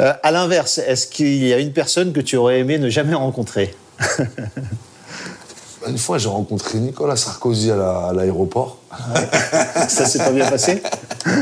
Euh, 0.00 0.12
à 0.22 0.30
l'inverse, 0.30 0.78
est-ce 0.78 1.06
qu'il 1.06 1.44
y 1.44 1.52
a 1.52 1.58
une 1.58 1.72
personne 1.72 2.12
que 2.14 2.20
tu 2.20 2.36
aurais 2.36 2.60
aimé 2.60 2.78
ne 2.78 2.88
jamais 2.88 3.12
rencontrer? 3.14 3.74
Une 5.86 5.98
fois, 5.98 6.16
j'ai 6.18 6.28
rencontré 6.28 6.78
Nicolas 6.78 7.16
Sarkozy 7.16 7.70
à 7.70 7.76
la- 7.76 7.98
à 8.08 8.12
l'aéroport. 8.14 8.78
Ça 9.88 10.06
s'est 10.06 10.18
pas 10.18 10.30
bien 10.32 10.48
passé? 10.48 10.82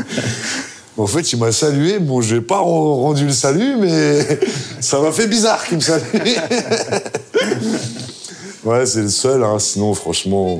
En 1.01 1.07
fait, 1.07 1.33
il 1.33 1.39
m'a 1.39 1.51
salué. 1.51 1.97
Bon, 1.97 2.21
je 2.21 2.35
n'ai 2.35 2.41
pas 2.41 2.59
ren- 2.59 2.95
rendu 3.01 3.25
le 3.25 3.31
salut, 3.31 3.75
mais 3.77 4.39
ça 4.79 4.99
m'a 4.99 5.11
fait 5.11 5.25
bizarre 5.27 5.65
qu'il 5.65 5.77
me 5.77 5.81
salue. 5.81 6.03
ouais, 8.63 8.85
c'est 8.85 9.01
le 9.01 9.09
seul. 9.09 9.43
hein. 9.43 9.57
Sinon, 9.57 9.95
franchement, 9.95 10.59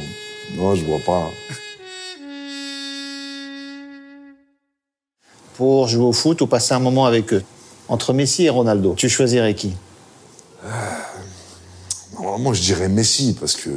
non, 0.57 0.73
je 0.73 0.83
vois 0.83 0.97
pas. 1.05 1.29
Pour 5.57 5.87
jouer 5.87 6.05
au 6.05 6.11
foot 6.11 6.41
ou 6.41 6.47
passer 6.47 6.73
un 6.73 6.79
moment 6.79 7.05
avec 7.05 7.31
eux? 7.33 7.43
Entre 7.87 8.13
Messi 8.13 8.45
et 8.45 8.49
Ronaldo, 8.49 8.95
tu 8.97 9.09
choisirais 9.09 9.53
qui? 9.53 9.73
Normalement, 12.15 12.51
je 12.53 12.61
dirais 12.63 12.89
Messi, 12.89 13.37
parce 13.39 13.55
que 13.55 13.69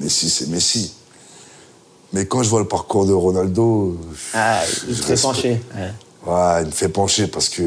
Messi, 0.00 0.28
c'est 0.28 0.48
Messi. 0.48 0.92
Mais 2.12 2.26
quand 2.26 2.42
je 2.42 2.48
vois 2.50 2.60
le 2.60 2.66
parcours 2.68 3.06
de 3.06 3.12
Ronaldo, 3.12 3.96
Ah, 4.34 4.60
il 4.88 4.96
te 4.96 5.02
fait 5.02 5.20
pencher. 5.22 5.60
Ouais. 5.76 5.92
Ouais, 6.26 6.62
il 6.62 6.66
me 6.66 6.72
fait 6.72 6.88
pencher 6.88 7.26
parce 7.28 7.48
que 7.48 7.62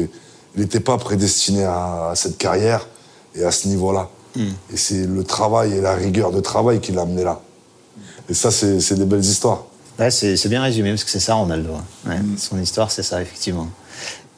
il 0.54 0.60
n'était 0.60 0.80
pas 0.80 0.96
prédestiné 0.98 1.64
à, 1.64 2.10
à 2.10 2.14
cette 2.14 2.38
carrière 2.38 2.86
et 3.34 3.42
à 3.44 3.50
ce 3.50 3.66
niveau-là. 3.68 4.08
Et 4.36 4.76
c'est 4.76 5.06
le 5.06 5.22
travail 5.24 5.74
et 5.74 5.80
la 5.80 5.94
rigueur 5.94 6.30
de 6.32 6.40
travail 6.40 6.80
qui 6.80 6.90
l'a 6.92 7.02
amené 7.02 7.22
là. 7.24 7.40
Et 8.28 8.34
ça, 8.34 8.50
c'est 8.50 8.94
des 8.94 9.04
belles 9.04 9.24
histoires. 9.24 9.64
Ouais, 9.98 10.10
c'est 10.10 10.48
bien 10.48 10.60
résumé, 10.62 10.90
parce 10.90 11.04
que 11.04 11.10
c'est 11.10 11.20
ça, 11.20 11.34
Ronaldo. 11.34 11.70
hein. 11.74 12.10
Ouais, 12.10 12.16
Son 12.36 12.58
histoire, 12.60 12.90
c'est 12.90 13.04
ça, 13.04 13.22
effectivement. 13.22 13.68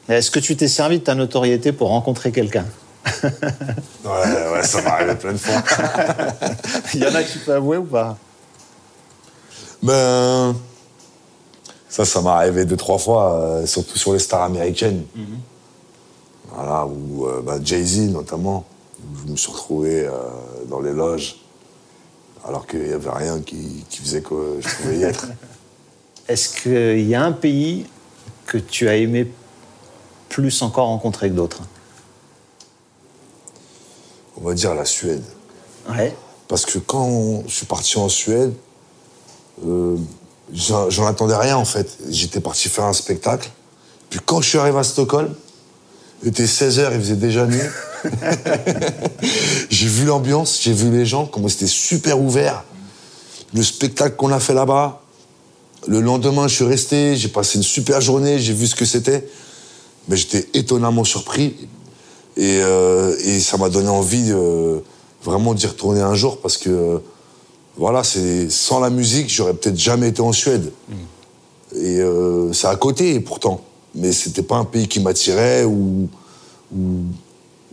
Est-ce 0.07 0.29
que 0.29 0.39
tu 0.39 0.55
t'es 0.55 0.67
servi 0.67 0.99
de 0.99 1.03
ta 1.03 1.15
notoriété 1.15 1.71
pour 1.71 1.89
rencontrer 1.89 2.31
quelqu'un? 2.31 2.65
Ouais, 3.23 3.31
ouais, 4.53 4.63
ça 4.63 4.81
m'est 4.81 4.87
arrivé 4.87 5.15
plein 5.15 5.33
de 5.33 5.37
fois. 5.37 5.63
Il 6.93 6.99
y 7.01 7.07
en 7.07 7.15
a 7.15 7.23
qui 7.23 7.39
peuvent 7.39 7.57
avouer 7.57 7.77
ou 7.77 7.83
pas? 7.85 8.17
Ben, 9.83 10.55
ça, 11.89 12.05
ça 12.05 12.21
m'est 12.21 12.29
arrivé 12.29 12.65
deux, 12.65 12.77
trois 12.77 12.97
fois, 12.97 13.33
euh, 13.33 13.65
surtout 13.65 13.97
sur 13.97 14.13
les 14.13 14.19
stars 14.19 14.43
américaines. 14.43 15.05
Voilà, 16.51 16.85
où 16.85 17.27
euh, 17.27 17.41
ben, 17.41 17.63
Jay-Z 17.63 18.09
notamment, 18.11 18.65
où 19.01 19.17
je 19.25 19.31
me 19.31 19.37
suis 19.37 19.51
retrouvé 19.51 20.05
euh, 20.05 20.11
dans 20.69 20.79
les 20.79 20.93
loges, 20.93 21.37
alors 22.45 22.65
qu'il 22.65 22.83
n'y 22.83 22.93
avait 22.93 23.09
rien 23.09 23.41
qui, 23.41 23.85
qui 23.89 23.99
faisait 23.99 24.21
que 24.21 24.59
je 24.59 24.75
pouvais 24.75 24.97
y 24.97 25.03
être. 25.03 25.27
Est-ce 26.27 26.61
qu'il 26.61 27.07
y 27.07 27.15
a 27.15 27.23
un 27.23 27.31
pays 27.31 27.85
que 28.45 28.57
tu 28.57 28.89
as 28.89 28.97
aimé 28.97 29.31
plus 30.29 30.61
encore 30.61 30.87
rencontrer 30.87 31.29
que 31.29 31.35
d'autres? 31.35 31.61
On 34.39 34.41
va 34.41 34.53
dire 34.53 34.75
la 34.75 34.85
Suède. 34.85 35.23
Ouais. 35.89 36.15
Parce 36.47 36.65
que 36.65 36.79
quand 36.79 37.43
je 37.47 37.53
suis 37.53 37.65
parti 37.65 37.97
en 37.97 38.09
Suède, 38.09 38.53
euh, 39.65 39.95
j'en 40.53 41.05
attendais 41.07 41.35
rien 41.35 41.57
en 41.57 41.65
fait. 41.65 41.97
J'étais 42.09 42.39
parti 42.39 42.69
faire 42.69 42.85
un 42.85 42.93
spectacle. 42.93 43.49
Puis 44.09 44.19
quand 44.25 44.41
je 44.41 44.49
suis 44.49 44.57
arrivé 44.57 44.77
à 44.77 44.83
Stockholm, 44.83 45.33
il 46.23 46.29
était 46.29 46.45
16h, 46.45 46.89
il 46.93 46.99
faisait 46.99 47.15
déjà 47.15 47.45
nuit. 47.45 47.59
j'ai 49.69 49.87
vu 49.87 50.05
l'ambiance, 50.05 50.59
j'ai 50.61 50.73
vu 50.73 50.91
les 50.91 51.05
gens, 51.05 51.25
comment 51.25 51.47
c'était 51.47 51.67
super 51.67 52.19
ouvert. 52.19 52.63
Le 53.53 53.63
spectacle 53.63 54.15
qu'on 54.15 54.31
a 54.31 54.39
fait 54.39 54.53
là-bas, 54.53 55.01
Le 55.87 56.01
lendemain, 56.01 56.47
je 56.47 56.55
suis 56.55 56.65
resté, 56.65 57.15
j'ai 57.15 57.29
passé 57.29 57.57
une 57.57 57.63
super 57.63 58.01
journée, 58.01 58.39
j'ai 58.39 58.53
vu 58.53 58.67
ce 58.67 58.75
que 58.75 58.85
c'était. 58.85 59.27
Mais 60.07 60.17
j'étais 60.17 60.47
étonnamment 60.53 61.03
surpris. 61.03 61.55
Et, 62.35 62.61
euh, 62.61 63.39
ça 63.39 63.57
m'a 63.57 63.69
donné 63.69 63.89
envie 63.89 64.27
de, 64.27 64.81
vraiment 65.23 65.53
d'y 65.53 65.67
retourner 65.67 66.01
un 66.01 66.15
jour 66.15 66.39
parce 66.41 66.57
que, 66.57 67.01
voilà, 67.77 68.03
c'est 68.03 68.49
sans 68.49 68.79
la 68.79 68.89
musique, 68.89 69.29
j'aurais 69.29 69.53
peut-être 69.53 69.77
jamais 69.77 70.09
été 70.09 70.21
en 70.21 70.31
Suède. 70.31 70.71
Et 71.75 71.99
euh, 71.99 72.51
c'est 72.53 72.67
à 72.67 72.75
côté, 72.75 73.19
pourtant. 73.19 73.61
Mais 73.93 74.11
c'était 74.11 74.41
pas 74.41 74.55
un 74.55 74.65
pays 74.65 74.87
qui 74.87 74.99
m'attirait 74.99 75.63
ou, 75.63 76.09
où 76.75 76.87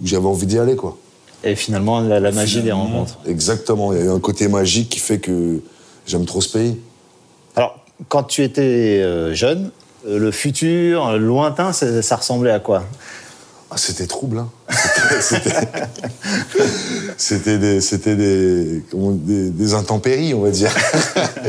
j'avais 0.03 0.27
envie 0.27 0.47
d'y 0.47 0.59
aller, 0.59 0.77
quoi. 0.77 0.97
Et 1.43 1.57
finalement, 1.57 2.01
la, 2.01 2.21
la 2.21 2.33
magie 2.33 2.63
des 2.63 2.73
rencontres. 2.73 3.19
Exactement. 3.27 3.93
Il 3.93 3.99
y 3.99 4.03
a 4.03 4.05
eu 4.07 4.11
un 4.11 4.21
côté 4.21 4.49
magique 4.49 4.89
qui 4.89 4.99
fait 4.99 5.19
que 5.19 5.61
j'aime 6.07 6.25
trop 6.25 6.41
ce 6.41 6.49
pays. 6.49 6.79
Alors, 7.55 7.79
quand 8.09 8.25
tu 8.25 8.43
étais 8.43 9.01
euh, 9.03 9.35
jeune, 9.35 9.71
euh, 10.07 10.19
le 10.19 10.31
futur, 10.31 11.07
euh, 11.07 11.19
lointain, 11.19 11.73
ça, 11.73 12.03
ça 12.03 12.17
ressemblait 12.17 12.51
à 12.51 12.61
quoi? 12.61 12.85
Ah, 13.75 13.77
c'était 13.77 14.07
trouble, 14.07 14.39
hein. 14.39 14.49
C'était- 17.19 17.59
des, 17.59 17.81
c'était 17.81 18.15
des, 18.15 18.83
des, 18.93 19.51
des 19.51 19.75
intempéries, 19.75 20.33
on 20.33 20.43
va 20.43 20.51
dire. 20.51 20.73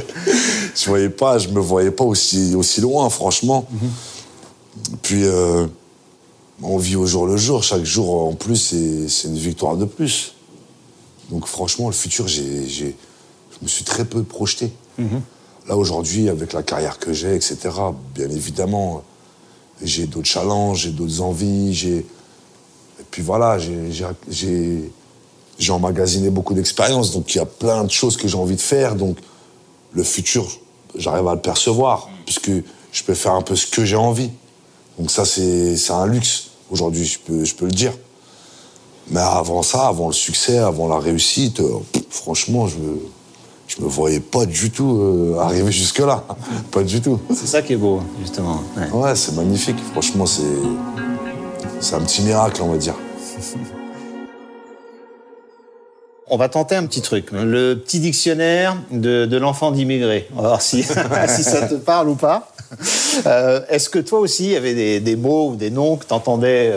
je 0.76 0.86
voyais 0.88 1.10
pas, 1.10 1.38
je 1.38 1.50
me 1.50 1.60
voyais 1.60 1.92
pas 1.92 2.04
aussi, 2.04 2.56
aussi 2.56 2.82
loin, 2.82 3.12
franchement. 3.12 3.68
Puis, 5.04 5.24
euh, 5.24 5.68
on 6.64 6.80
vit 6.80 6.96
au 6.96 7.06
jour 7.06 7.28
le 7.28 7.38
jour. 7.38 7.62
Chaque 7.62 7.84
jour, 7.84 8.30
en 8.30 8.34
plus, 8.34 8.56
c'est, 9.08 9.28
une 9.28 9.38
victoire 9.38 9.78
de 9.78 9.86
plus. 9.86 10.34
Donc, 11.30 11.46
franchement, 11.46 11.86
le 11.90 11.94
futur, 11.94 12.28
j'ai, 12.28 12.68
je 12.68 12.86
me 13.62 13.68
suis 13.68 13.84
très 13.84 14.04
peu 14.06 14.24
projeté. 14.24 14.72
Là, 15.68 15.78
aujourd'hui, 15.78 16.28
avec 16.30 16.54
la 16.54 16.64
carrière 16.64 16.98
que 16.98 17.14
j'ai, 17.14 17.36
etc., 17.36 17.58
bien 18.16 18.32
évidemment, 18.32 19.04
j'ai 19.84 20.08
d'autres 20.08 20.28
challenges, 20.28 20.80
j'ai 20.80 20.90
d'autres 20.92 21.22
envies, 21.22 21.72
j'ai. 21.76 22.04
Et 23.16 23.20
puis 23.20 23.24
voilà, 23.24 23.58
j'ai- 24.30 24.92
emmagasiné 25.70 26.30
beaucoup 26.30 26.54
d'expériences, 26.54 27.12
donc 27.14 27.34
il 27.34 27.38
y 27.38 27.42
a 27.42 27.46
plein 27.46 27.86
de 27.86 27.90
choses 27.92 28.18
que 28.18 28.28
j'ai 28.28 28.38
envie 28.38 28.58
de 28.58 28.62
faire. 28.62 28.96
Donc 28.96 29.16
le 29.94 30.04
futur, 30.04 30.46
j'arrive 30.98 31.26
à 31.30 31.36
le 31.36 31.40
percevoir, 31.40 32.10
puisque 32.26 32.52
je 32.92 33.04
peux 33.06 33.14
faire 33.14 33.32
un 33.32 33.42
peu 33.42 33.56
ce 33.56 33.68
que 33.68 33.86
j'ai 33.86 33.96
envie. 33.96 34.32
Donc 35.00 35.12
ça, 35.12 35.24
c'est 35.24 35.78
un 35.92 36.08
luxe 36.08 36.48
aujourd'hui, 36.70 37.06
je 37.06 37.20
peux, 37.20 37.46
je 37.46 37.56
peux 37.56 37.64
le 37.68 37.72
dire. 37.72 37.94
Mais 39.12 39.22
avant 39.22 39.64
ça, 39.64 39.88
avant 39.88 40.08
le 40.08 40.14
succès, 40.14 40.58
avant 40.58 40.90
la 40.90 41.00
réussite, 41.00 41.62
euh, 41.62 41.78
franchement, 42.10 42.68
je 42.68 42.76
me, 42.80 43.00
je 43.70 43.82
me 43.82 43.88
voyais 43.88 44.20
pas 44.20 44.46
du 44.46 44.72
tout 44.72 44.98
euh, 45.00 45.40
arriver 45.40 45.72
jusque-là. 45.72 46.26
pas 46.72 46.84
du 46.84 47.00
tout. 47.00 47.18
C'est 47.34 47.48
ça 47.48 47.62
qui 47.62 47.74
est 47.74 47.78
beau, 47.78 48.02
justement. 48.20 48.62
Ouais. 48.76 48.90
Ouais, 48.92 49.16
c'est 49.16 49.36
magnifique. 49.36 49.78
Franchement, 49.94 50.26
c'est. 50.26 50.42
C'est 51.80 51.96
un 51.96 52.02
petit 52.02 52.22
miracle, 52.22 52.62
on 52.62 52.72
va 52.72 52.78
dire. 52.78 52.96
On 56.28 56.38
va 56.38 56.50
tenter 56.50 56.76
un 56.76 56.88
petit 56.88 57.02
truc. 57.02 57.28
Le 57.32 57.76
petit 57.76 58.00
dictionnaire 58.00 58.76
de, 58.90 59.38
l'enfant 59.38 59.70
d'immigré. 59.70 60.28
On 60.36 60.42
va 60.42 60.48
voir 60.48 60.62
si, 60.64 60.82
ça 60.82 61.68
te 61.68 61.76
parle 61.76 62.10
ou 62.10 62.16
pas. 62.16 62.52
Euh, 63.28 63.62
Est-ce 63.70 63.90
que 63.90 64.00
toi 64.00 64.20
aussi, 64.20 64.46
il 64.46 64.52
y 64.54 64.56
avait 64.56 65.00
des, 65.00 65.16
mots 65.16 65.52
ou 65.52 65.56
des 65.56 65.70
noms 65.70 65.98
que 65.98 66.06
tu 66.08 66.14
entendais 66.16 66.74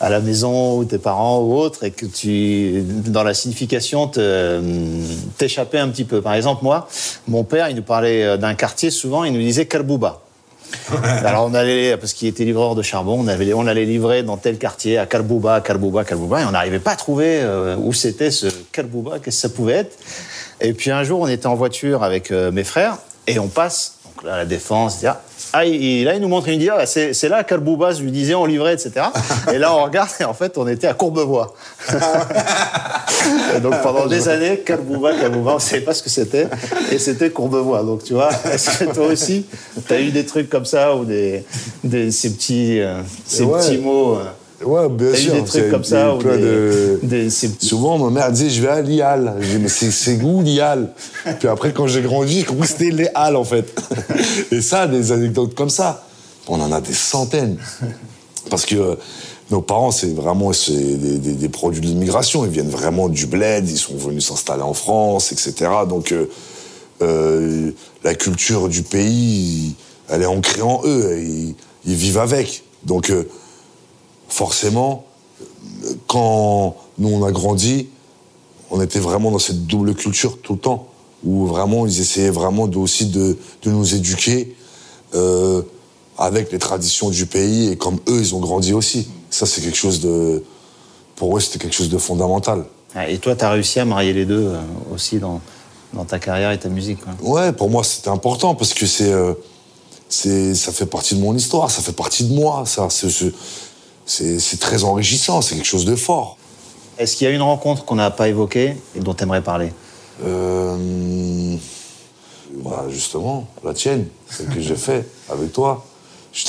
à 0.00 0.08
la 0.10 0.20
maison 0.20 0.78
ou 0.78 0.84
tes 0.84 0.98
parents 0.98 1.40
ou 1.40 1.54
autres 1.54 1.84
et 1.84 1.90
que 1.90 2.06
tu, 2.06 2.82
dans 3.06 3.22
la 3.22 3.34
signification, 3.34 4.10
t'échappais 5.38 5.78
un 5.78 5.88
petit 5.88 6.04
peu? 6.04 6.22
Par 6.22 6.34
exemple, 6.34 6.64
moi, 6.64 6.88
mon 7.28 7.44
père, 7.44 7.68
il 7.68 7.76
nous 7.76 7.82
parlait 7.82 8.24
euh, 8.24 8.36
d'un 8.36 8.54
quartier 8.54 8.90
souvent, 8.90 9.24
il 9.24 9.32
nous 9.32 9.40
disait 9.40 9.66
Karbouba. 9.66 10.23
Alors 11.24 11.46
on 11.46 11.54
allait, 11.54 11.96
parce 11.96 12.12
qu'il 12.12 12.28
était 12.28 12.44
livreur 12.44 12.74
de 12.74 12.82
charbon, 12.82 13.24
on, 13.24 13.66
allait 13.66 13.84
livrer 13.84 14.22
dans 14.22 14.36
tel 14.36 14.58
quartier, 14.58 14.98
à 14.98 15.06
Karbouba, 15.06 15.60
Karbouba, 15.60 16.04
Karbouba, 16.04 16.42
et 16.42 16.44
on 16.44 16.50
n'arrivait 16.50 16.78
pas 16.78 16.92
à 16.92 16.96
trouver 16.96 17.40
euh, 17.40 17.76
où 17.76 17.92
c'était 17.92 18.30
ce 18.30 18.46
Karbouba, 18.72 19.18
qu'est-ce 19.18 19.24
que 19.24 19.30
ça 19.30 19.48
pouvait 19.48 19.74
être. 19.74 19.96
Et 20.60 20.72
puis 20.72 20.90
un 20.90 21.04
jour, 21.04 21.20
on 21.20 21.28
était 21.28 21.46
en 21.46 21.54
voiture 21.54 22.02
avec 22.02 22.30
euh, 22.30 22.50
mes 22.50 22.64
frères, 22.64 22.98
et 23.26 23.38
on 23.38 23.48
passe, 23.48 23.98
donc 24.04 24.24
là, 24.24 24.38
la 24.38 24.44
défense, 24.44 24.98
etc. 24.98 25.14
Ah, 25.56 25.64
il, 25.64 25.74
il- 25.82 26.04
là, 26.04 26.14
il 26.14 26.20
nous 26.20 26.26
montre 26.28 26.48
une 26.48 26.60
idée, 26.60 26.68
ah, 26.76 26.84
c'est 26.84 27.28
là 27.28 27.44
Karbouba, 27.44 27.92
je 27.92 28.02
lui 28.02 28.10
disais, 28.10 28.34
on 28.34 28.44
livrait, 28.44 28.74
etc. 28.74 28.90
Et 29.52 29.58
là, 29.58 29.72
on 29.72 29.84
regarde, 29.84 30.08
et 30.18 30.24
en 30.24 30.34
fait, 30.34 30.58
on 30.58 30.66
était 30.66 30.88
à 30.88 30.94
Courbevoie. 30.94 31.54
Et 33.56 33.60
donc 33.60 33.80
pendant 33.82 34.06
des 34.06 34.28
années, 34.28 34.58
Karbouba, 34.58 35.12
on 35.48 35.54
ne 35.54 35.58
savait 35.60 35.82
pas 35.82 35.94
ce 35.94 36.02
que 36.02 36.10
c'était, 36.10 36.46
et 36.90 36.98
c'était 36.98 37.30
Courbevoie. 37.30 37.82
Donc 37.82 38.02
tu 38.04 38.12
vois, 38.14 38.30
est-ce 38.52 38.78
que 38.84 38.92
toi 38.92 39.06
aussi, 39.06 39.46
tu 39.86 39.92
as 39.94 40.00
eu 40.00 40.10
des 40.10 40.26
trucs 40.26 40.50
comme 40.50 40.64
ça, 40.64 40.94
ou 40.94 41.04
des, 41.04 41.44
des- 41.82 42.10
ces 42.10 42.32
petits, 42.34 42.80
euh, 42.80 43.00
ces 43.24 43.44
Ouais. 43.44 43.58
petits 43.60 43.78
mots 43.78 44.16
euh, 44.16 44.24
Ouais, 44.64 44.88
bien 44.88 45.08
T'as 45.12 45.18
eu 45.18 45.22
sûr. 45.22 45.34
des 45.34 45.44
trucs 45.44 45.70
comme 45.70 45.84
ça, 45.84 46.14
ou 46.14 46.22
des, 46.22 46.28
de- 46.38 47.00
des- 47.02 47.30
Souvent, 47.30 47.98
ma 47.98 48.10
mère 48.10 48.32
disait, 48.32 48.50
je 48.50 48.62
vais 48.62 48.68
à 48.68 48.80
l'IAL. 48.80 49.34
Je 49.40 49.48
dis, 49.50 49.58
mais 49.58 49.68
c'est 49.68 49.90
c'est 49.90 50.20
où 50.22 50.42
l'IAL? 50.42 50.92
Puis 51.38 51.48
après, 51.48 51.72
quand 51.72 51.86
j'ai 51.86 52.02
grandi, 52.02 52.40
j'ai 52.40 52.44
compris 52.44 52.62
que 52.62 52.68
c'était 52.68 52.90
les 52.90 53.08
Halles, 53.14 53.36
en 53.36 53.44
fait. 53.44 53.66
Et 54.50 54.60
ça, 54.60 54.86
des 54.86 55.12
anecdotes 55.12 55.54
comme 55.54 55.70
ça, 55.70 56.06
on 56.48 56.60
en 56.60 56.72
a 56.72 56.80
des 56.80 56.92
centaines. 56.94 57.56
Parce 58.50 58.66
que 58.66 58.74
euh, 58.76 58.94
nos 59.50 59.60
parents, 59.62 59.90
c'est 59.90 60.14
vraiment 60.14 60.52
c'est 60.52 60.72
des, 60.72 61.18
des- 61.18 61.32
des 61.34 61.48
produits 61.48 61.80
de 61.80 61.86
l'immigration. 61.86 62.44
Ils 62.44 62.50
viennent 62.50 62.68
vraiment 62.70 63.08
du 63.08 63.26
bled, 63.26 63.68
ils 63.68 63.78
sont 63.78 63.96
venus 63.96 64.26
s'installer 64.26 64.62
en 64.62 64.74
France, 64.74 65.32
etc. 65.32 65.70
Donc, 65.88 66.12
euh, 66.12 66.26
euh, 67.02 67.70
la 68.04 68.14
culture 68.14 68.68
du 68.68 68.82
pays, 68.82 69.74
elle 70.08 70.22
est 70.22 70.26
ancrée 70.26 70.62
en 70.62 70.80
eux. 70.84 71.18
Ils, 71.18 71.54
ils 71.86 71.94
vivent 71.94 72.18
avec. 72.18 72.62
Donc, 72.84 73.10
forcément, 74.38 75.04
quand 76.08 76.74
nous 76.98 77.08
on 77.08 77.24
a 77.24 77.30
grandi, 77.30 77.88
on 78.72 78.80
était 78.80 78.98
vraiment 78.98 79.30
dans 79.30 79.38
cette 79.38 79.66
double 79.68 79.94
culture 79.94 80.38
tout 80.42 80.54
le 80.54 80.58
temps, 80.58 80.88
où 81.24 81.46
vraiment 81.46 81.86
ils 81.86 82.00
essayaient 82.00 82.30
vraiment 82.30 82.66
de, 82.66 82.76
aussi 82.76 83.06
de, 83.06 83.38
de 83.62 83.70
nous 83.70 83.94
éduquer 83.94 84.56
euh, 85.14 85.62
avec 86.18 86.50
les 86.50 86.58
traditions 86.58 87.10
du 87.10 87.26
pays 87.26 87.68
et 87.70 87.76
comme 87.76 88.00
eux 88.08 88.18
ils 88.20 88.34
ont 88.34 88.40
grandi 88.40 88.72
aussi. 88.72 89.06
Ça 89.30 89.46
c'est 89.46 89.60
quelque 89.60 89.76
chose 89.76 90.00
de, 90.00 90.42
pour 91.14 91.36
eux 91.36 91.40
c'était 91.40 91.60
quelque 91.60 91.74
chose 91.76 91.88
de 91.88 91.98
fondamental. 91.98 92.64
Ah, 92.96 93.08
Et 93.08 93.18
toi, 93.18 93.34
tu 93.36 93.44
as 93.44 93.50
réussi 93.50 93.78
à 93.80 93.84
marier 93.84 94.12
les 94.12 94.24
deux 94.24 94.48
euh, 94.48 94.60
aussi 94.92 95.18
dans, 95.18 95.40
dans 95.92 96.04
ta 96.04 96.18
carrière 96.18 96.50
et 96.50 96.58
ta 96.58 96.68
musique. 96.68 96.98
quoi. 97.04 97.12
Ouais, 97.22 97.52
pour 97.52 97.70
moi 97.70 97.84
c'était 97.84 98.08
important 98.10 98.56
parce 98.56 98.74
que 98.74 98.86
c'est, 98.86 99.12
euh, 99.12 99.34
c'est, 100.08 100.56
ça 100.56 100.72
fait 100.72 100.86
partie 100.86 101.14
de 101.14 101.20
mon 101.20 101.36
histoire, 101.36 101.70
ça 101.70 101.82
fait 101.82 101.92
partie 101.92 102.24
de 102.24 102.34
moi, 102.34 102.64
ça. 102.66 102.88
C'est, 102.90 103.10
c'est- 103.10 103.32
c'est, 104.06 104.60
très 104.60 104.84
enrichissant, 104.84 105.40
c'est 105.42 105.54
quelque 105.56 105.64
chose 105.66 105.84
de 105.84 105.96
fort. 105.96 106.36
Est-ce 106.98 107.16
qu'il 107.16 107.26
y 107.26 107.30
a 107.30 107.32
une 107.34 107.42
rencontre 107.42 107.84
qu'on 107.84 107.96
n'a 107.96 108.10
pas 108.10 108.28
évoquée 108.28 108.76
et 108.96 109.00
dont 109.00 109.14
tu 109.14 109.22
aimerais 109.24 109.42
parler? 109.42 109.72
Euh, 110.24 111.56
voilà, 112.62 112.84
justement, 112.88 113.46
la 113.64 113.74
tienne, 113.74 114.06
celle 114.30 114.46
que 114.46 114.60
j'ai 114.60 114.76
fait 114.76 115.06
avec 115.30 115.52
toi. 115.52 115.84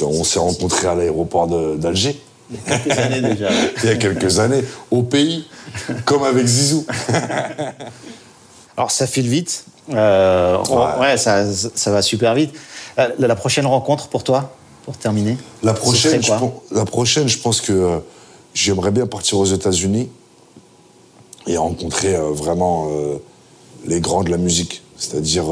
On 0.04 0.24
s'est 0.24 0.40
rencontrés 0.40 0.88
à 0.88 0.96
l'aéroport 0.96 1.48
de- 1.48 1.76
d'Alger, 1.78 2.20
Quelques 2.68 2.98
années 3.00 3.22
déjà. 3.22 3.50
il 3.84 3.90
y 3.90 3.92
a 3.92 3.96
quelques 3.96 4.38
années, 4.40 4.64
au 4.92 5.02
pays, 5.04 5.48
comme 6.06 6.24
avec 6.24 6.46
Zizou. 6.46 6.86
Alors, 8.78 8.92
ça 8.92 9.08
file 9.08 9.28
vite. 9.28 9.66
Euh, 9.94 10.58
on- 10.70 10.78
Ouais. 10.78 11.00
ouais, 11.00 11.18
ça, 11.18 11.44
ça 11.54 11.92
va 11.92 12.02
super 12.02 12.34
vite. 12.36 12.54
Euh, 13.00 13.10
La, 13.20 13.28
la 13.28 13.36
prochaine 13.36 13.66
rencontre 13.66 14.08
pour 14.10 14.24
toi, 14.24 14.56
pour 14.86 14.96
terminer 14.98 15.36
La 15.64 15.74
prochaine, 15.74 16.22
je 16.22 16.32
pense, 16.32 16.54
la 16.72 16.86
prochaine, 16.86 17.28
je 17.28 17.40
pense 17.40 17.60
que 17.60 17.74
euh, 17.74 17.98
j'aimerais 18.54 18.92
bien 18.92 19.08
partir 19.08 19.40
aux 19.40 19.46
États-Unis 19.46 20.10
et 21.48 21.58
rencontrer 21.58 22.16
euh, 22.16 22.30
vraiment 22.30 22.88
euh, 22.92 23.18
les 23.86 24.00
grands 24.00 24.24
de 24.24 24.30
la 24.30 24.38
musique, 24.38 24.84
c'est-à-dire 24.96 25.46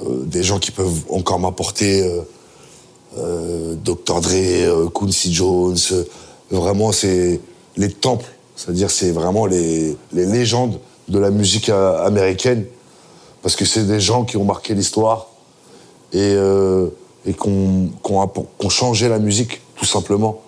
des 0.00 0.42
gens 0.42 0.58
qui 0.58 0.70
peuvent 0.70 1.02
encore 1.10 1.38
m'apporter 1.38 2.08
Dr. 3.16 4.20
Dre, 4.20 4.90
Quincy 4.94 5.32
Jones. 5.34 5.76
vraiment, 6.50 6.92
c'est 6.92 7.40
les 7.76 7.92
temples, 7.92 8.30
c'est-à-dire 8.56 8.90
c'est 8.90 9.10
vraiment 9.10 9.44
les, 9.44 9.94
les 10.12 10.24
légendes 10.24 10.78
de 11.08 11.18
la 11.18 11.30
musique 11.30 11.68
américaine, 11.68 12.64
parce 13.42 13.56
que 13.56 13.66
c'est 13.66 13.86
des 13.86 14.00
gens 14.00 14.24
qui 14.24 14.38
ont 14.38 14.44
marqué 14.44 14.74
l'histoire 14.74 15.28
et, 16.14 16.34
et 17.26 17.32
qu'on 17.34 17.90
appor- 18.20 18.46
qu'on 18.58 18.68
changé 18.68 19.08
la 19.08 19.18
musique, 19.18 19.60
tout 19.76 19.84
simplement. 19.84 20.40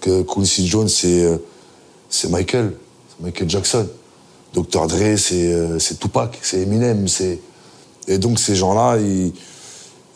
Que 0.00 0.22
Quincy 0.22 0.66
Jones, 0.66 0.88
c'est 0.88 1.24
euh, 1.24 1.36
c'est 2.08 2.30
Michael, 2.30 2.74
c'est 3.08 3.24
Michael 3.24 3.50
Jackson. 3.50 3.86
Dr. 4.54 4.86
Dre, 4.88 5.16
c'est 5.18 5.52
euh, 5.52 5.78
c'est 5.78 5.98
Tupac, 6.00 6.38
c'est 6.42 6.60
Eminem. 6.60 7.06
Et 8.08 8.18
donc 8.18 8.38
ces 8.40 8.56
gens-là, 8.56 8.98
ils, 8.98 9.32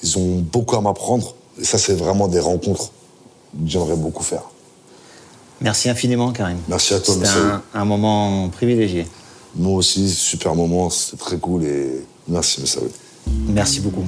ils 0.02 0.18
ont 0.18 0.38
beaucoup 0.40 0.76
à 0.76 0.80
m'apprendre. 0.80 1.34
Et 1.60 1.64
ça, 1.64 1.78
c'est 1.78 1.94
vraiment 1.94 2.26
des 2.28 2.40
rencontres 2.40 2.86
que 3.52 3.68
j'aimerais 3.68 3.94
beaucoup 3.96 4.24
faire. 4.24 4.42
Merci 5.60 5.88
infiniment, 5.88 6.32
Karim. 6.32 6.58
Merci 6.68 6.94
à 6.94 7.00
toi, 7.00 7.14
C'était 7.14 7.28
un, 7.28 7.62
un 7.74 7.84
moment 7.84 8.48
privilégié. 8.48 9.06
Moi 9.54 9.74
aussi, 9.76 10.10
super 10.10 10.54
moment, 10.56 10.90
c'était 10.90 11.16
très 11.16 11.38
cool 11.38 11.62
et 11.64 12.04
merci, 12.26 12.60
Messaoud. 12.60 12.90
Merci 13.48 13.80
beaucoup. 13.80 14.04